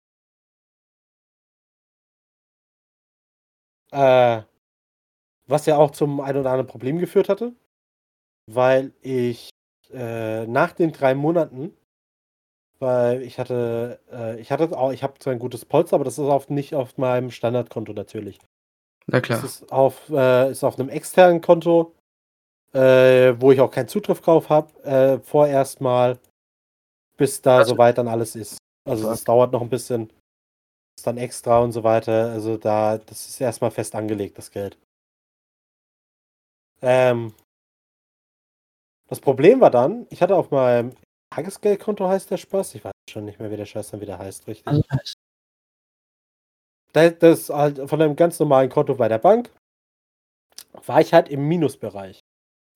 [3.94, 4.42] Äh,
[5.46, 7.54] was ja auch zum ein oder anderen Problem geführt hatte,
[8.46, 9.50] weil ich,
[9.92, 11.74] äh, nach den 3 Monaten
[12.82, 16.14] weil ich hatte äh, ich hatte au ich habe zwar 'n gutes Polster, aber das
[16.18, 18.38] ist auf nicht auf meinem Standardkonto natürlich.
[19.06, 19.44] Na Das klar.
[19.44, 21.94] ist auf äh, ist auf 'nem externen Konto,
[22.74, 26.18] äh, wo ich auch keinen Zugriff drauf habe, äh, vorerst mal,
[27.18, 28.58] bis da Also soweit dann alles ist.
[28.86, 30.10] Also, das dauert noch 'n bisschen.
[30.98, 32.30] Ist dann extra und so weiter.
[32.30, 34.76] Also, da das ist erst mal fest angelegt, das Geld.
[36.82, 37.34] Ähm
[39.08, 40.92] das Problem war dann, ich hatte auf meinem
[41.30, 42.74] Tagesgeldkonto heißt der Spaß.
[42.74, 44.84] Ich weiß schon nicht mehr, wie der Scheiß dann wieder heißt, richtig.
[46.92, 49.50] Da das halt von einem ganz normalen Konto bei der Bank
[50.86, 52.20] war ich halt im Minusbereich.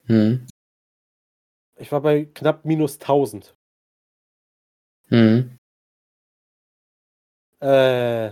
[0.05, 0.47] Mhm.
[1.77, 3.53] Ich war bei knapp minus 1.000.
[5.09, 5.58] Mhm.
[7.61, 8.31] Äh,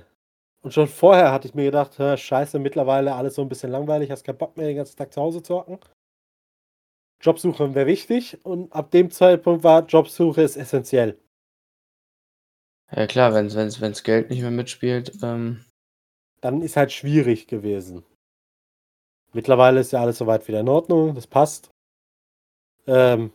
[0.64, 4.12] und schon vorher hatte ich mir gedacht: „Hä, scheiße, mittlerweile alles so 'n bisschen langweilig,
[4.12, 5.80] hast keinen Bock mehr, den ganzen Tag zu Hause zu hocken.“
[7.22, 11.18] Jobsuche wäre wichtig und ab dem Zeitpunkt war Jobsuche ist essenziell.
[12.96, 15.66] Ja klar, wenn's wenn's wenn's Geld nicht mehr mitspielt, ähm
[16.44, 18.04] Dann ist halt schwierig gewesen.
[19.34, 21.70] Mittlerweile ist ja alles so weit wieder in Ordnung, das passt.
[22.88, 23.32] Ähm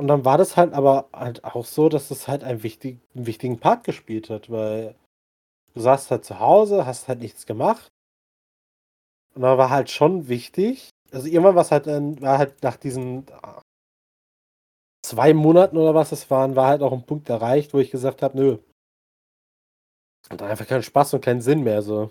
[0.00, 3.26] und dann war das halt aber halt auch so, dass das halt einen wichtig 'n
[3.26, 4.96] wichtigen Part gespielt hat, weil
[5.74, 7.90] du saßt halt zu Hause, hast halt nichts gemacht.
[9.34, 13.26] Und da war halt schon wichtig also, irgendwann war's halt dann war halt nach diesen,
[13.42, 13.60] ah
[15.04, 18.22] 2 Monaten oder was das waren, war halt auch 'n Punkt erreicht, wo ich gesagt
[18.22, 18.58] habe: „Nö.“
[20.28, 22.10] Hat einfach keinen Spaß und keinen Sinn mehr so.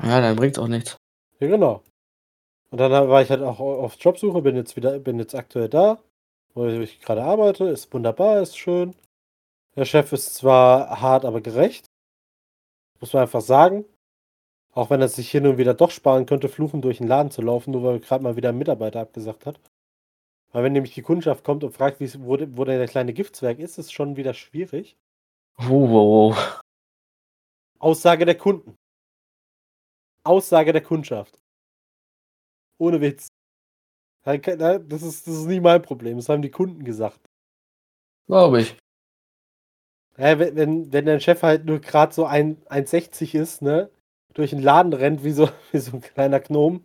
[0.00, 0.96] Ja, dann bringt's auch nichts.
[1.40, 1.82] Ja, genau.
[2.72, 5.68] Und dann war ich halt auch au auf Jobsuche, bin jetzt wieder bin jetzt aktuell
[5.68, 5.98] da,
[6.54, 8.94] wo ich grade arbeite, ist wunderbar, ist schön.
[9.76, 11.88] Der Chef ist zwar hart, aber gerecht.
[13.02, 13.84] Muss man einfach sagen.
[14.74, 17.42] Auch wenn er sich hin und wieder doch sparen könnte, fluchend durch 'n Laden zu
[17.42, 19.60] laufen, nur weil grad mal wieder 'n Mitarbeiter abgesagt hat.
[20.52, 23.78] Weil wenn nämlich die Kundschaft kommt und fragt, wo wo denn der kleine Giftzwerg ist,
[23.78, 24.96] ist schon wieder schwierig.
[25.58, 26.62] Oh, wow, wow.
[27.80, 28.76] Aussage der Kunden.
[30.26, 31.41] Aussage der Kundschaft.
[32.82, 33.28] Ohne Witz.
[34.24, 37.20] Das ist das ist nicht mein Problem, das haben die Kunden gesagt.
[38.28, 38.76] Glaube ich.
[40.18, 43.88] Ja, we wenn wenn dein Chef halt nur grad so ein 1,60 ist, ne,
[44.34, 46.84] durch 'n Laden rennt wie so wie so 'n kleiner Gnom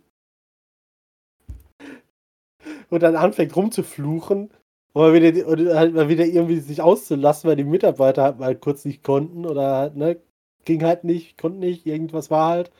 [2.90, 4.50] und dann anfängt rumzufluchen
[4.94, 8.56] oder wieder die oder halt mal wieder irgendwie sich auszulassen, weil die Mitarbeiter halt mal
[8.56, 10.20] kurz nicht konnten oder halt, ne,
[10.64, 12.70] ging halt nicht, konnten nicht, irgendwas war halt.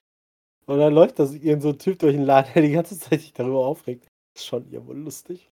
[0.69, 2.99] Und dann läuft da so irgend so 'n Typ durch 'n Laden, der die ganze
[2.99, 4.07] Zeit sich darüber aufregt.
[4.37, 5.49] Ist schon irgendwo lustig.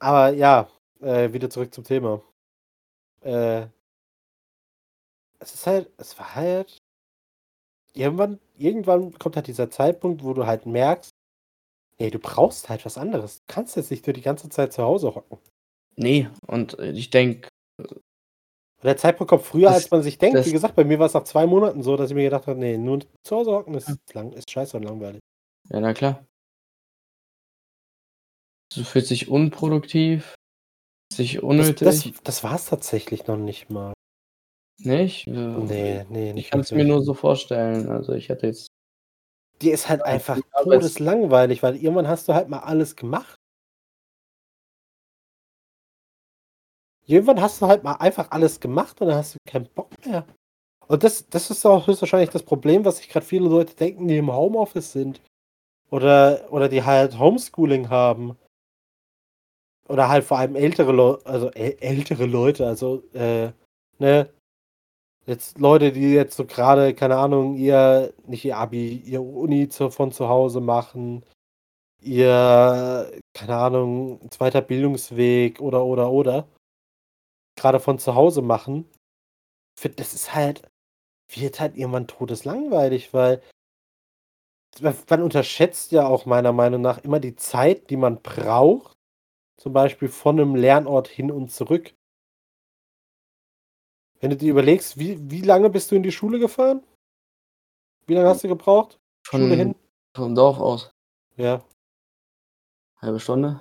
[0.00, 0.68] Aber ja,
[1.00, 2.22] äh, wieder zurück zum Thema.
[3.22, 3.68] Äh
[5.40, 6.78] es ist halt es war halt
[7.96, 11.12] irgendwann irgendwann kommt halt dieser Zeitpunkt, wo du halt merkst:
[11.98, 13.40] „Ey, du brauchst halt was anderes.
[13.40, 15.38] Du kannst jetzt nicht nur die ganze Zeit zu Hause hocken.“
[15.96, 17.48] Ne, und, äh, ich denke
[18.82, 20.36] Der Zeitpunkt kommt früher, Das als man sich denkt.
[20.36, 22.58] das Wie gesagt, bei mir war's nach 2 Monaten so, dass ich mir gedacht habe:
[22.58, 25.20] „Ne, nur zu Hause hocken ist lang ist scheiße und langweilig.“
[25.70, 26.26] Ja, na klar.
[28.74, 30.34] Du fühlst dich unproduktiv,
[31.12, 32.14] sich Das das unnötig.
[32.24, 33.92] das war's tatsächlich noch nicht mal.
[34.78, 35.26] Nicht?
[35.28, 37.88] Äh, Ne, ne, ich nicht kann's mir nur so vorstellen.
[37.88, 38.68] Also, ich hatte jetzt
[39.62, 43.36] Dir ist halt einfach todeslangweilig, weil irgendwann hast du halt mal alles gemacht.
[47.06, 50.26] Irgendwann hast du halt mal einfach alles gemacht und dann hast du keinen Bock mehr.
[50.88, 54.18] Und das das ist auch höchstwahrscheinlich das Problem, was sich grad viele Leute denken, die
[54.18, 55.20] im Homeoffice sind
[55.90, 58.36] oder oder die halt Homeschooling haben.
[59.88, 63.52] Oder halt vor allem ältere Leu also äl ältere Leute, also, äh,
[63.98, 64.30] ne?
[65.26, 69.90] Jetzt Leute, die jetzt so grade, keine Ahnung, ihr nicht ihr Abi, ihr Uni zu
[69.90, 71.24] von zu Hause machen,
[72.00, 74.60] ihr, keine Ahnung, 2.
[74.62, 76.46] Bildungsweg oder, oder, oder
[77.56, 78.88] grade von zu Hause machen.
[79.96, 80.62] Das ist halt
[81.32, 83.42] wird halt irgendwann todeslangweilig, weil
[84.80, 88.92] man unterschätzt ja auch meiner Meinung nach immer die Zeit, die man braucht,
[89.58, 91.94] zum Beispiel von 'nem Lernort hin und zurück.
[94.20, 96.82] Wenn du dir überlegst, wie wie lange bist du in die Schule gefahren?
[98.08, 98.98] Wie lange hast du gebraucht?
[99.24, 99.74] Schule Von hin?
[100.14, 100.90] vom Dorf aus.
[101.36, 101.66] Ja.
[103.02, 103.60] Halbe Stunde.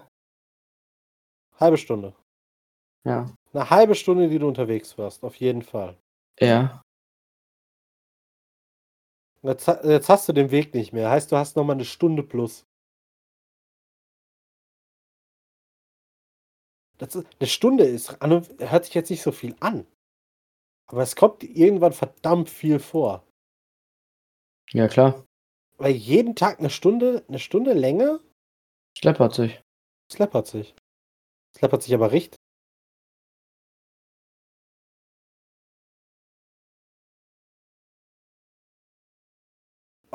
[1.59, 2.13] Halbe Stunde.
[3.05, 3.27] Ja.
[3.55, 5.95] 'Ne halbe Stunde, die du unterwegs warst, auf jeden Fall.
[6.41, 6.81] Ja.
[9.43, 11.09] Jetzt jetzt hast du den Weg nicht mehr.
[11.09, 12.65] Heißt, du hast noch mal 'ne Stunde plus.
[16.99, 19.85] Das ist 'ne Stunde ist hört sich jetzt nicht so viel an.
[20.87, 23.25] Aber es kommt irgendwann verdammt viel vor.
[24.73, 25.25] Ja, klar.
[25.79, 28.19] Weil jeden Tag 'ne Stunde 'ne Stunde länger
[28.97, 29.61] Schleppert sich.
[30.11, 30.75] Es läppert sich.
[31.55, 32.37] Es läppert sich aber richt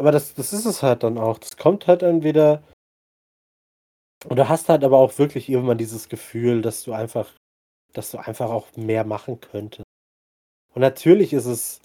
[0.00, 1.36] Aber das das ist es halt dann auch.
[1.36, 2.62] Das kommt halt dann wieder
[4.28, 7.30] und du hast halt aber auch wirklich irgendwann dieses Gefühl, dass du einfach
[7.94, 9.84] dass du einfach auch mehr machen könntest.
[10.74, 11.80] Und natürlich ist es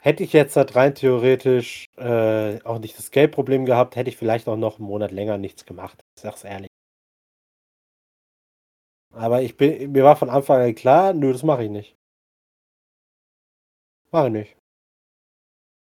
[0.00, 4.48] hätte ich jetzt halt rein theoretisch, äh, auch nicht das Geldproblem gehabt, hätte ich vielleicht
[4.48, 6.00] auch noch 'n Monat länger nichts gemacht.
[6.16, 6.68] Ich sage es ehrlich.
[9.12, 11.94] Aber ich bin mir war von Anfang an klar: „Nö, das mache ich nicht.“
[14.12, 14.58] Mache ich nicht.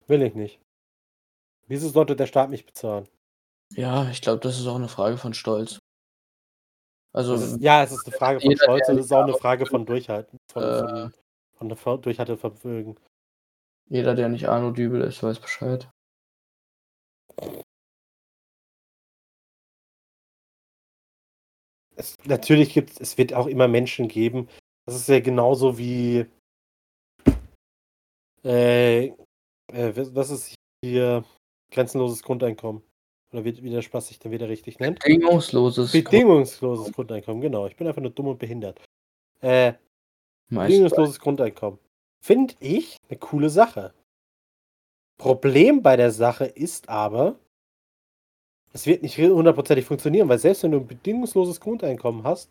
[0.08, 0.58] Will ich nicht.
[1.68, 3.08] Wieso sollte der Staat mich bezahlen?
[3.74, 5.80] Ja, ich glaube, das ist auch 'ne Frage von Stolz.
[7.14, 9.40] Also, ist ja, es ist 'ne Frage von Stolz und es ist auch 'ne arbeiten
[9.40, 11.10] Frage von Durchhalten, von äh
[11.58, 12.96] von Durchhaltevermögen.
[13.88, 15.88] Jeder, der nicht Arno Dübel ist, weiß Bescheid.
[21.96, 24.48] Es natürlich gibt's es wird auch immer Menschen geben
[24.86, 26.26] das ist ja genauso wie
[28.44, 29.06] äh,
[29.72, 31.24] äh, was ist hier
[31.76, 32.82] grenzenloses Grundeinkommen?
[33.32, 35.00] Oder wie wie der Spaß sich dann wieder richtig nennt?
[35.00, 36.94] Bedingungsloses Bedingungsloses Grundeinkommen.
[36.94, 37.66] Grundeinkommen, genau.
[37.68, 38.80] Ich bin einfach nur dumm und behindert.
[39.42, 39.74] Äh,
[40.50, 41.78] Meist bedingungsloses Grundeinkommen.
[42.22, 43.94] Finde ich 'ne coole Sache.
[45.20, 47.36] Problem bei der Sache ist aber
[48.74, 52.50] es wird nicht hundertprozentig funktionieren, weil selbst wenn du 'n bedingungsloses Grundeinkommen hast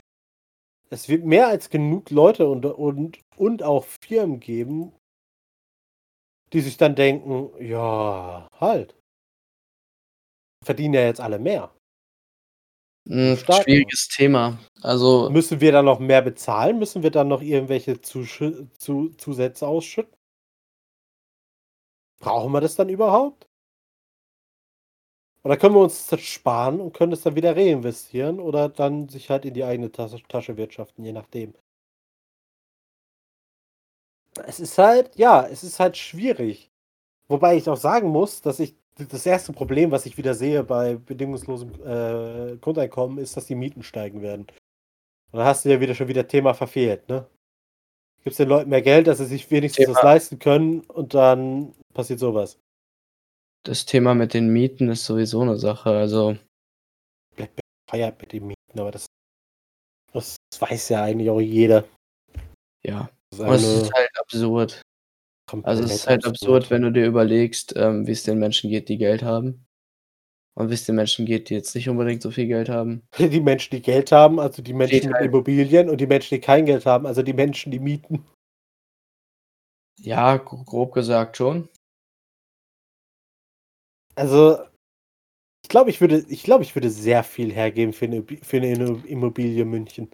[0.91, 4.93] es wird mehr als genug Leute und und und auch Firmen geben
[6.53, 8.95] die sich dann denken: „Ja, halt.“
[10.65, 11.71] Verdienen ja jetzt alle mehr.
[13.07, 13.75] Hm, Staat nur.
[13.75, 14.57] schwieriges Thema.
[14.81, 16.79] Also Müssen wir dann noch mehr bezahlen?
[16.79, 20.15] Müssen wir dann noch irgendwelche Zuschü Zu Zusätze ausschütten?
[22.19, 23.47] Brauchen wir das dann überhaupt?
[25.43, 29.29] Oder können wir uns das sparen und können das dann wieder reinvestieren oder dann sich
[29.29, 31.53] halt in die eigene Tasse Tasche wirtschaften, je nachdem.
[34.47, 36.71] Es ist halt ja, es ist halt schwierig.
[37.27, 39.51] Wobei ich auch sagen muss, dass ich das 1.
[39.53, 44.47] Problem, was ich wieder sehe bei bedingungslosem, äh, Grundeinkommen, ist, dass die Mieten steigen werden.
[45.31, 47.27] Und da hast du ja wieder schon wieder Thema verfehlt, ne?
[48.23, 51.73] Gibst den Leuten mehr Geld, dass sie sich wenigstens was Thema leisten können und dann
[51.93, 52.57] passiert so was.
[53.63, 56.37] Das Thema mit den Mieten ist sowieso 'ne Sache, also
[57.35, 59.05] Bleibt bescheuert mit den Mieten, aber das
[60.13, 61.83] das weiß ja eigentlich auch jeder.
[62.83, 64.81] Ja, Das eine ist halt absurd.
[65.63, 66.71] Also, es komplett ist halt absurd, absurd.
[66.71, 69.65] wenn du dir überlegst, ähm, wie's den Menschen geht, die Geld haben.
[70.55, 73.03] Und wie es den Menschen geht, die jetzt nicht unbedingt so viel Geld haben.
[73.19, 76.41] Die Menschen, die Geld haben, also die Menschen mit halt Immobilien und die Menschen, die
[76.41, 78.25] kein Geld haben, also die Menschen, die mieten.
[79.99, 81.69] Ja, gro grob gesagt schon.
[84.17, 84.57] Also,
[85.63, 88.59] ich glaube, ich würde ich glaube, ich würde sehr viel hergeben für 'ne Bi für
[88.59, 90.11] 'ne Inno Immobilie München.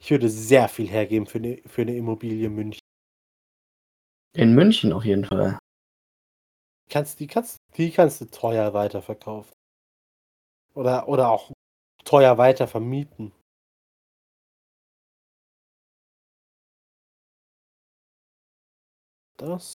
[0.00, 2.80] Ich würde sehr viel hergeben für 'ne für 'ne Immobilie München.
[4.36, 5.56] In München auf jeden Fall.
[6.90, 9.52] Kannst die kannst die kannst du teuer weiterverkaufen.
[10.76, 11.50] Oder oder auch
[12.04, 13.32] teuer weiter vermieten.
[19.40, 19.74] Das.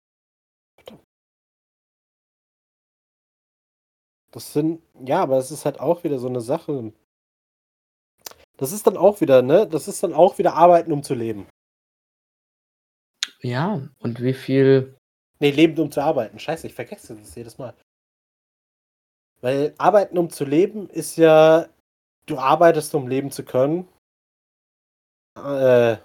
[4.34, 6.92] Das sind ja, aber es ist halt auch wieder so 'ne Sache
[8.60, 11.48] das ist dann auch wieder, ne das ist dann auch wieder Arbeiten, um zu leben.
[13.42, 14.96] Ja, und wie viel
[15.42, 16.38] Ne, leben, um zu arbeiten.
[16.38, 17.74] Scheiße, ich vergesse das jedes Mal.
[19.42, 21.70] Weil arbeiten, um zu leben, ist ja
[22.26, 23.88] du arbeitest, um leben zu können.
[25.38, 25.98] Äh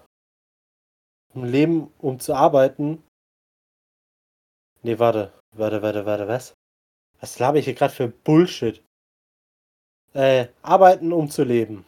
[1.33, 3.03] um leben, um zu arbeiten.
[4.83, 5.33] Ne, warte.
[5.51, 6.53] Warte, warte, warte, was?
[7.19, 8.83] Was laber ich hier grad für Bullshit?
[10.13, 11.85] Äh, arbeiten, um zu leben.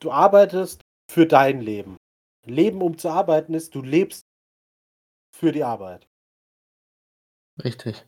[0.00, 1.96] Du arbeitest für dein Leben.
[2.46, 4.22] Leben, um zu arbeiten, ist, du lebst
[5.34, 6.06] für die Arbeit.
[7.64, 8.06] Richtig.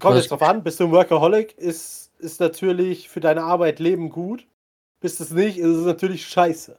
[0.00, 3.78] Kommt Was jetzt drauf an, bist du 'n Workaholic, ist ist natürlich für deine Arbeit
[3.80, 4.46] Leben gut.
[5.00, 6.78] Bist es nicht, ist es natürlich scheiße.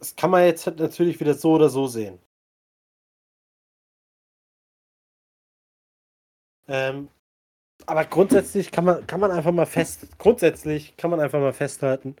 [0.00, 2.20] Das kann man jetzt halt natürlich wieder so oder so sehen.
[6.68, 7.08] Ähm,
[7.88, 12.16] aber grundsätzlich kann man kann man einfach mal fest grundsätzlich kann man einfach mal festhalten,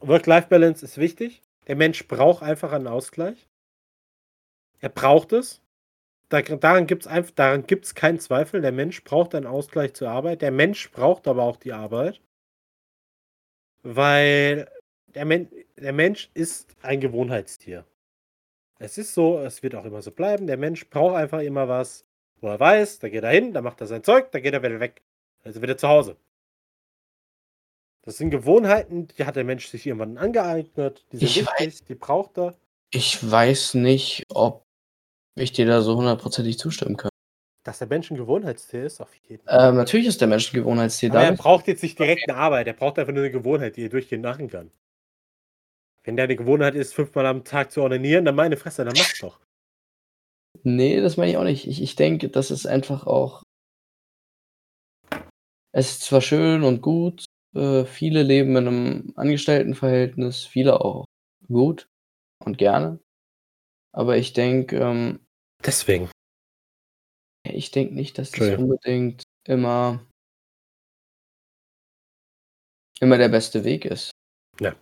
[0.00, 1.42] Work-Life-Balance ist wichtig.
[1.66, 3.48] Der Mensch braucht einfach einen Ausgleich.
[4.80, 5.60] Er braucht es.
[6.28, 8.60] Da daran gibt's einf daran gibt's keinen Zweifel.
[8.60, 10.42] Der Mensch braucht einen Ausgleich zur Arbeit.
[10.42, 12.20] Der Mensch braucht aber auch die Arbeit.
[13.82, 14.70] Weil
[15.14, 17.84] der Men der Mensch ist ein Gewohnheitstier.
[18.78, 20.46] Es ist so, es wird auch immer so bleiben.
[20.46, 22.04] Der Mensch braucht einfach immer was,
[22.40, 24.62] wo er weiß, da geht er hin, da macht er sein Zeug, dann geht er
[24.62, 25.02] wieder weg.
[25.44, 26.16] Er wieder zu Hause.
[28.04, 31.04] Das sind Gewohnheiten, die hat der Mensch sich irgendwann angeeignet.
[31.12, 32.54] Die sind Ich wichtig, die braucht er.
[32.92, 34.64] Ich weiß nicht, ob
[35.38, 37.10] ich dir da so hundertprozentig zustimmen kann.
[37.66, 39.68] Dass der Mensch 'n Gewohnheitstier ist, auf jeden Fall.
[39.70, 41.10] Ähm, natürlich ist der Mensch 'n Gewohnheitstier.
[41.10, 42.66] Aber er braucht jetzt nicht direkt 'ne Arbeit.
[42.66, 44.70] Er braucht einfach nur 'ne Gewohnheit, die er durchgehend machen kann.
[46.06, 49.38] Wenn deine Gewohnheit ist, fünfmal am Tag zu onanieren, dann meine Fresse, dann mach's doch.
[50.64, 51.66] Ne, das meine ich auch nicht.
[51.66, 53.42] Ich ich denke, das ist einfach auch
[55.74, 57.24] es ist zwar schön und gut,
[57.54, 61.04] äh, viele leben in 'nem Angestelltenverhältnis, viele auch
[61.48, 61.88] gut
[62.44, 63.00] und gerne.
[63.92, 65.20] Aber ich denke, ähm
[65.64, 66.10] Deswegen.
[67.44, 70.00] ich denke nicht, dass das unbedingt immer
[73.02, 74.10] immer der beste Weg ist.
[74.60, 74.74] Ja.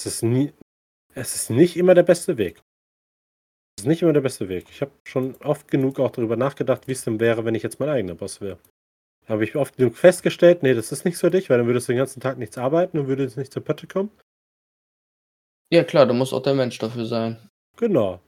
[0.00, 0.52] Es ist nie
[1.14, 2.62] es ist nicht immer der beste Weg.
[3.78, 4.68] Es ist nicht immer der beste Weg.
[4.70, 7.90] Ich habe schon oft genug auch darüber nachgedacht, wie's denn wäre, wenn ich jetzt mein
[7.90, 8.58] eigener Boss wäre.
[9.28, 11.92] Habe ich oft genug festgestellt: „Ne, das ist nichts für dich, weil dann würdest du
[11.92, 14.10] den ganzen Tag nichts arbeiten und würdest nicht zur Potte kommen.“
[15.72, 17.38] Ja klar, da muss auch der Mensch dafür sein.
[17.76, 18.20] Genau.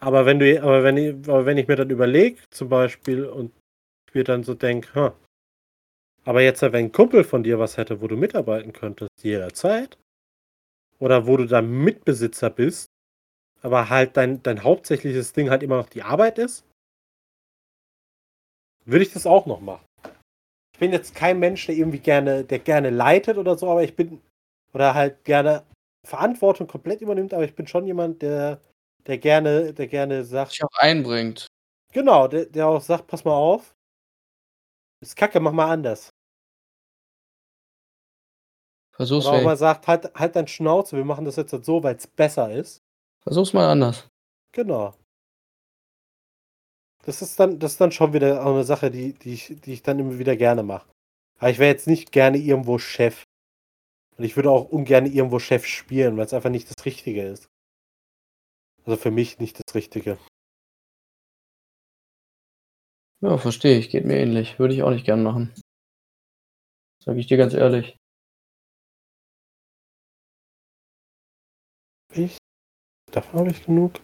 [0.00, 3.52] Aber wenn du aber wenn i aber wenn ich mir dann überlege, zum Beispiel und
[4.14, 5.14] mir dann so denke: „Ha,
[6.24, 9.98] aber jetzt, wenn 'n Kumpel von dir was hätte, wo du mitarbeiten könntest jederzeit
[11.00, 12.86] oder wo du dann Mitbesitzer bist,
[13.62, 16.64] aber halt dein dein hauptsächliches Ding halt immer noch die Arbeit ist“
[18.84, 19.84] würde ich das auch noch machen.
[20.74, 23.96] Ich bin jetzt kein Mensch, der irgendwie gerne der gerne leitet oder so, aber ich
[23.96, 24.20] bin
[24.74, 25.64] oder halt gerne
[26.06, 28.60] Verantwortung komplett übernimmt, aber ich bin schon jemand, der
[29.06, 31.46] der gerne der gerne sagt Sich auch einbringt.
[31.92, 33.74] Genau, der der auch sagt: „Pass mal auf
[35.02, 36.10] ist Kacke, mach mal anders.“
[38.92, 41.82] Versuch's Oder auch mal sagt: „Halt halt dein Schnauze, wir machen das jetzt halt so,
[41.82, 42.82] weil's besser ist.“
[43.26, 44.08] Versuch's mal anders.
[44.54, 44.94] Genau.
[47.04, 49.72] Das ist dann das ist dann schon wieder auch 'ne Sache, die die ich die
[49.72, 50.86] ich dann immer wieder gerne mache.
[51.38, 53.24] Aber ich wäre jetzt nicht gerne irgendwo Chef.
[54.18, 57.48] Und ich würde auch ungerne irgendwo Chef spielen, weil's einfach nicht das Richtige ist.
[58.86, 60.18] Also, für mich nicht das Richtige.
[63.22, 64.58] Ja, verstehe ich, geht mir ähnlich.
[64.58, 65.52] Würde ich auch nicht gern machen.
[67.04, 67.99] Sage ich dir ganz ehrlich.
[73.16, 74.00] Davon habe ich genug.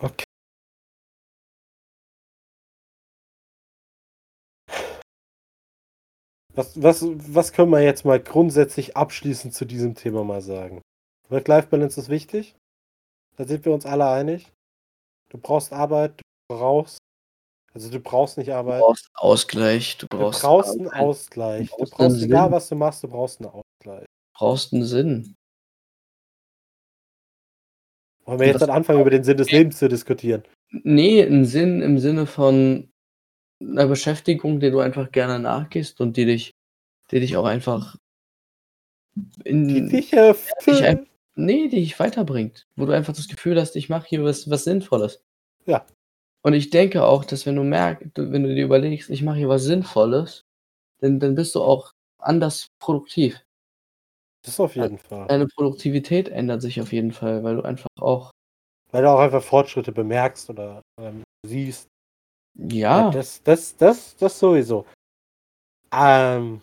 [0.00, 0.24] Okay.
[6.54, 10.82] Was was was können wir jetzt mal grundsätzlich abschließend zu diesem Thema mal sagen?
[11.30, 12.54] Work-Life-Balance ist wichtig.
[13.36, 14.52] Da sind wir uns alle einig.
[15.30, 16.98] Du brauchst Arbeit, du brauchst
[17.74, 18.80] also du brauchst nicht Du Arbeit.
[18.82, 21.00] brauchst Ausgleich, du Du brauchst brauchst 'n Arbeit.
[21.00, 21.70] Ausgleich.
[21.70, 24.06] Du Du brauchst brauchst egal, was du machst, du brauchst 'n Ausgleich.
[24.34, 25.36] Du brauchst 'n Sinn.
[28.26, 30.44] Wollen wir jetzt dann anfangen, über den Sinn des Lebens zu diskutieren?
[30.84, 32.88] Ne, 'n Sinn im Sinne von
[33.60, 36.54] 'ner Beschäftigung, der du einfach gerne nachgehst und die dich
[37.12, 37.96] die dich auch einfach
[39.70, 40.32] Die in dich ja,
[40.66, 41.08] dich ein erfüllt.
[41.36, 44.64] ne, die dich weiterbringt, wo du einfach das Gefühl hast: „Ich mache hier was was
[44.64, 45.20] Sinnvolles.“
[45.66, 45.86] Ja.
[46.44, 49.36] Und ich denke auch, dass wenn du merk du wenn du dir überlegst: „Ich mache
[49.38, 50.44] hier was Sinnvolles“,
[51.00, 53.40] dann dann bist du auch anders produktiv.
[54.44, 55.28] Das auf Äh, jeden Fall.
[55.28, 58.32] deine Produktivität ändert sich auf jeden Fall, weil du einfach auch
[58.92, 61.88] Weil du auch einfach Fortschritte bemerkst oder, ähm, siehst.
[62.54, 63.10] Ja, Ja.
[63.10, 64.86] das das das das sowieso.
[65.92, 66.62] Ähm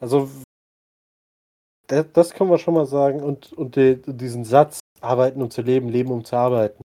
[0.00, 0.42] Also w
[1.88, 5.62] da das können wir schon mal sagen und und de diesen Satz: „Arbeiten um zu
[5.62, 6.80] leben, leben um zu arbeiten“,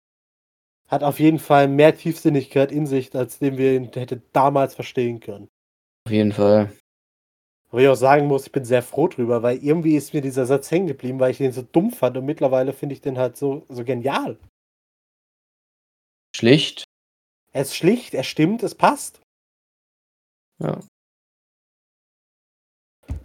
[0.89, 5.19] hat auf jeden Fall mehr Tiefsinnigkeit in sich, als den wir ihn hätte damals verstehen
[5.21, 5.49] können.
[6.07, 6.71] Auf jeden Fall.
[7.69, 10.45] Wo ich auch sagen muss, ich bin sehr froh drüber, weil irgendwie ist mir dieser
[10.45, 13.35] Satz hängen geblieben, weil ich den so dumm fand und mittlerweile finde ich den halt
[13.35, 14.37] so so genial.
[16.33, 16.85] Schlicht.
[17.51, 19.19] Er ist schlicht, er stimmt, es passt.
[20.59, 20.79] Ja.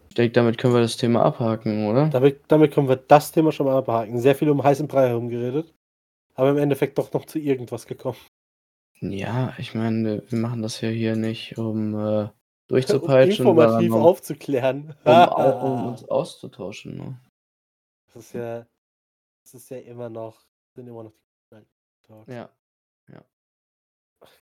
[0.08, 2.08] Ich denke, damit können wir das Thema abhaken, oder?
[2.08, 4.18] Damit damit können wir das Thema schon mal abhaken.
[4.18, 5.72] Sehr viel um heißen Brei herum geredet,
[6.34, 8.18] aber im Endeffekt doch noch zu irgendwas gekommen.
[9.00, 12.41] Ja, ich meine, wir machen das ja hier nicht, um, äh, Um
[12.72, 14.94] durchzupeitschen, sondern informativ um aufzuklären.
[15.04, 15.12] um
[15.62, 17.20] um uns auszutauschen, ne?
[18.06, 18.66] Das ist ja
[19.44, 20.44] das ist ja immer noch
[20.74, 21.56] sind immer noch die
[22.02, 22.32] Talks.
[22.32, 22.48] Ja.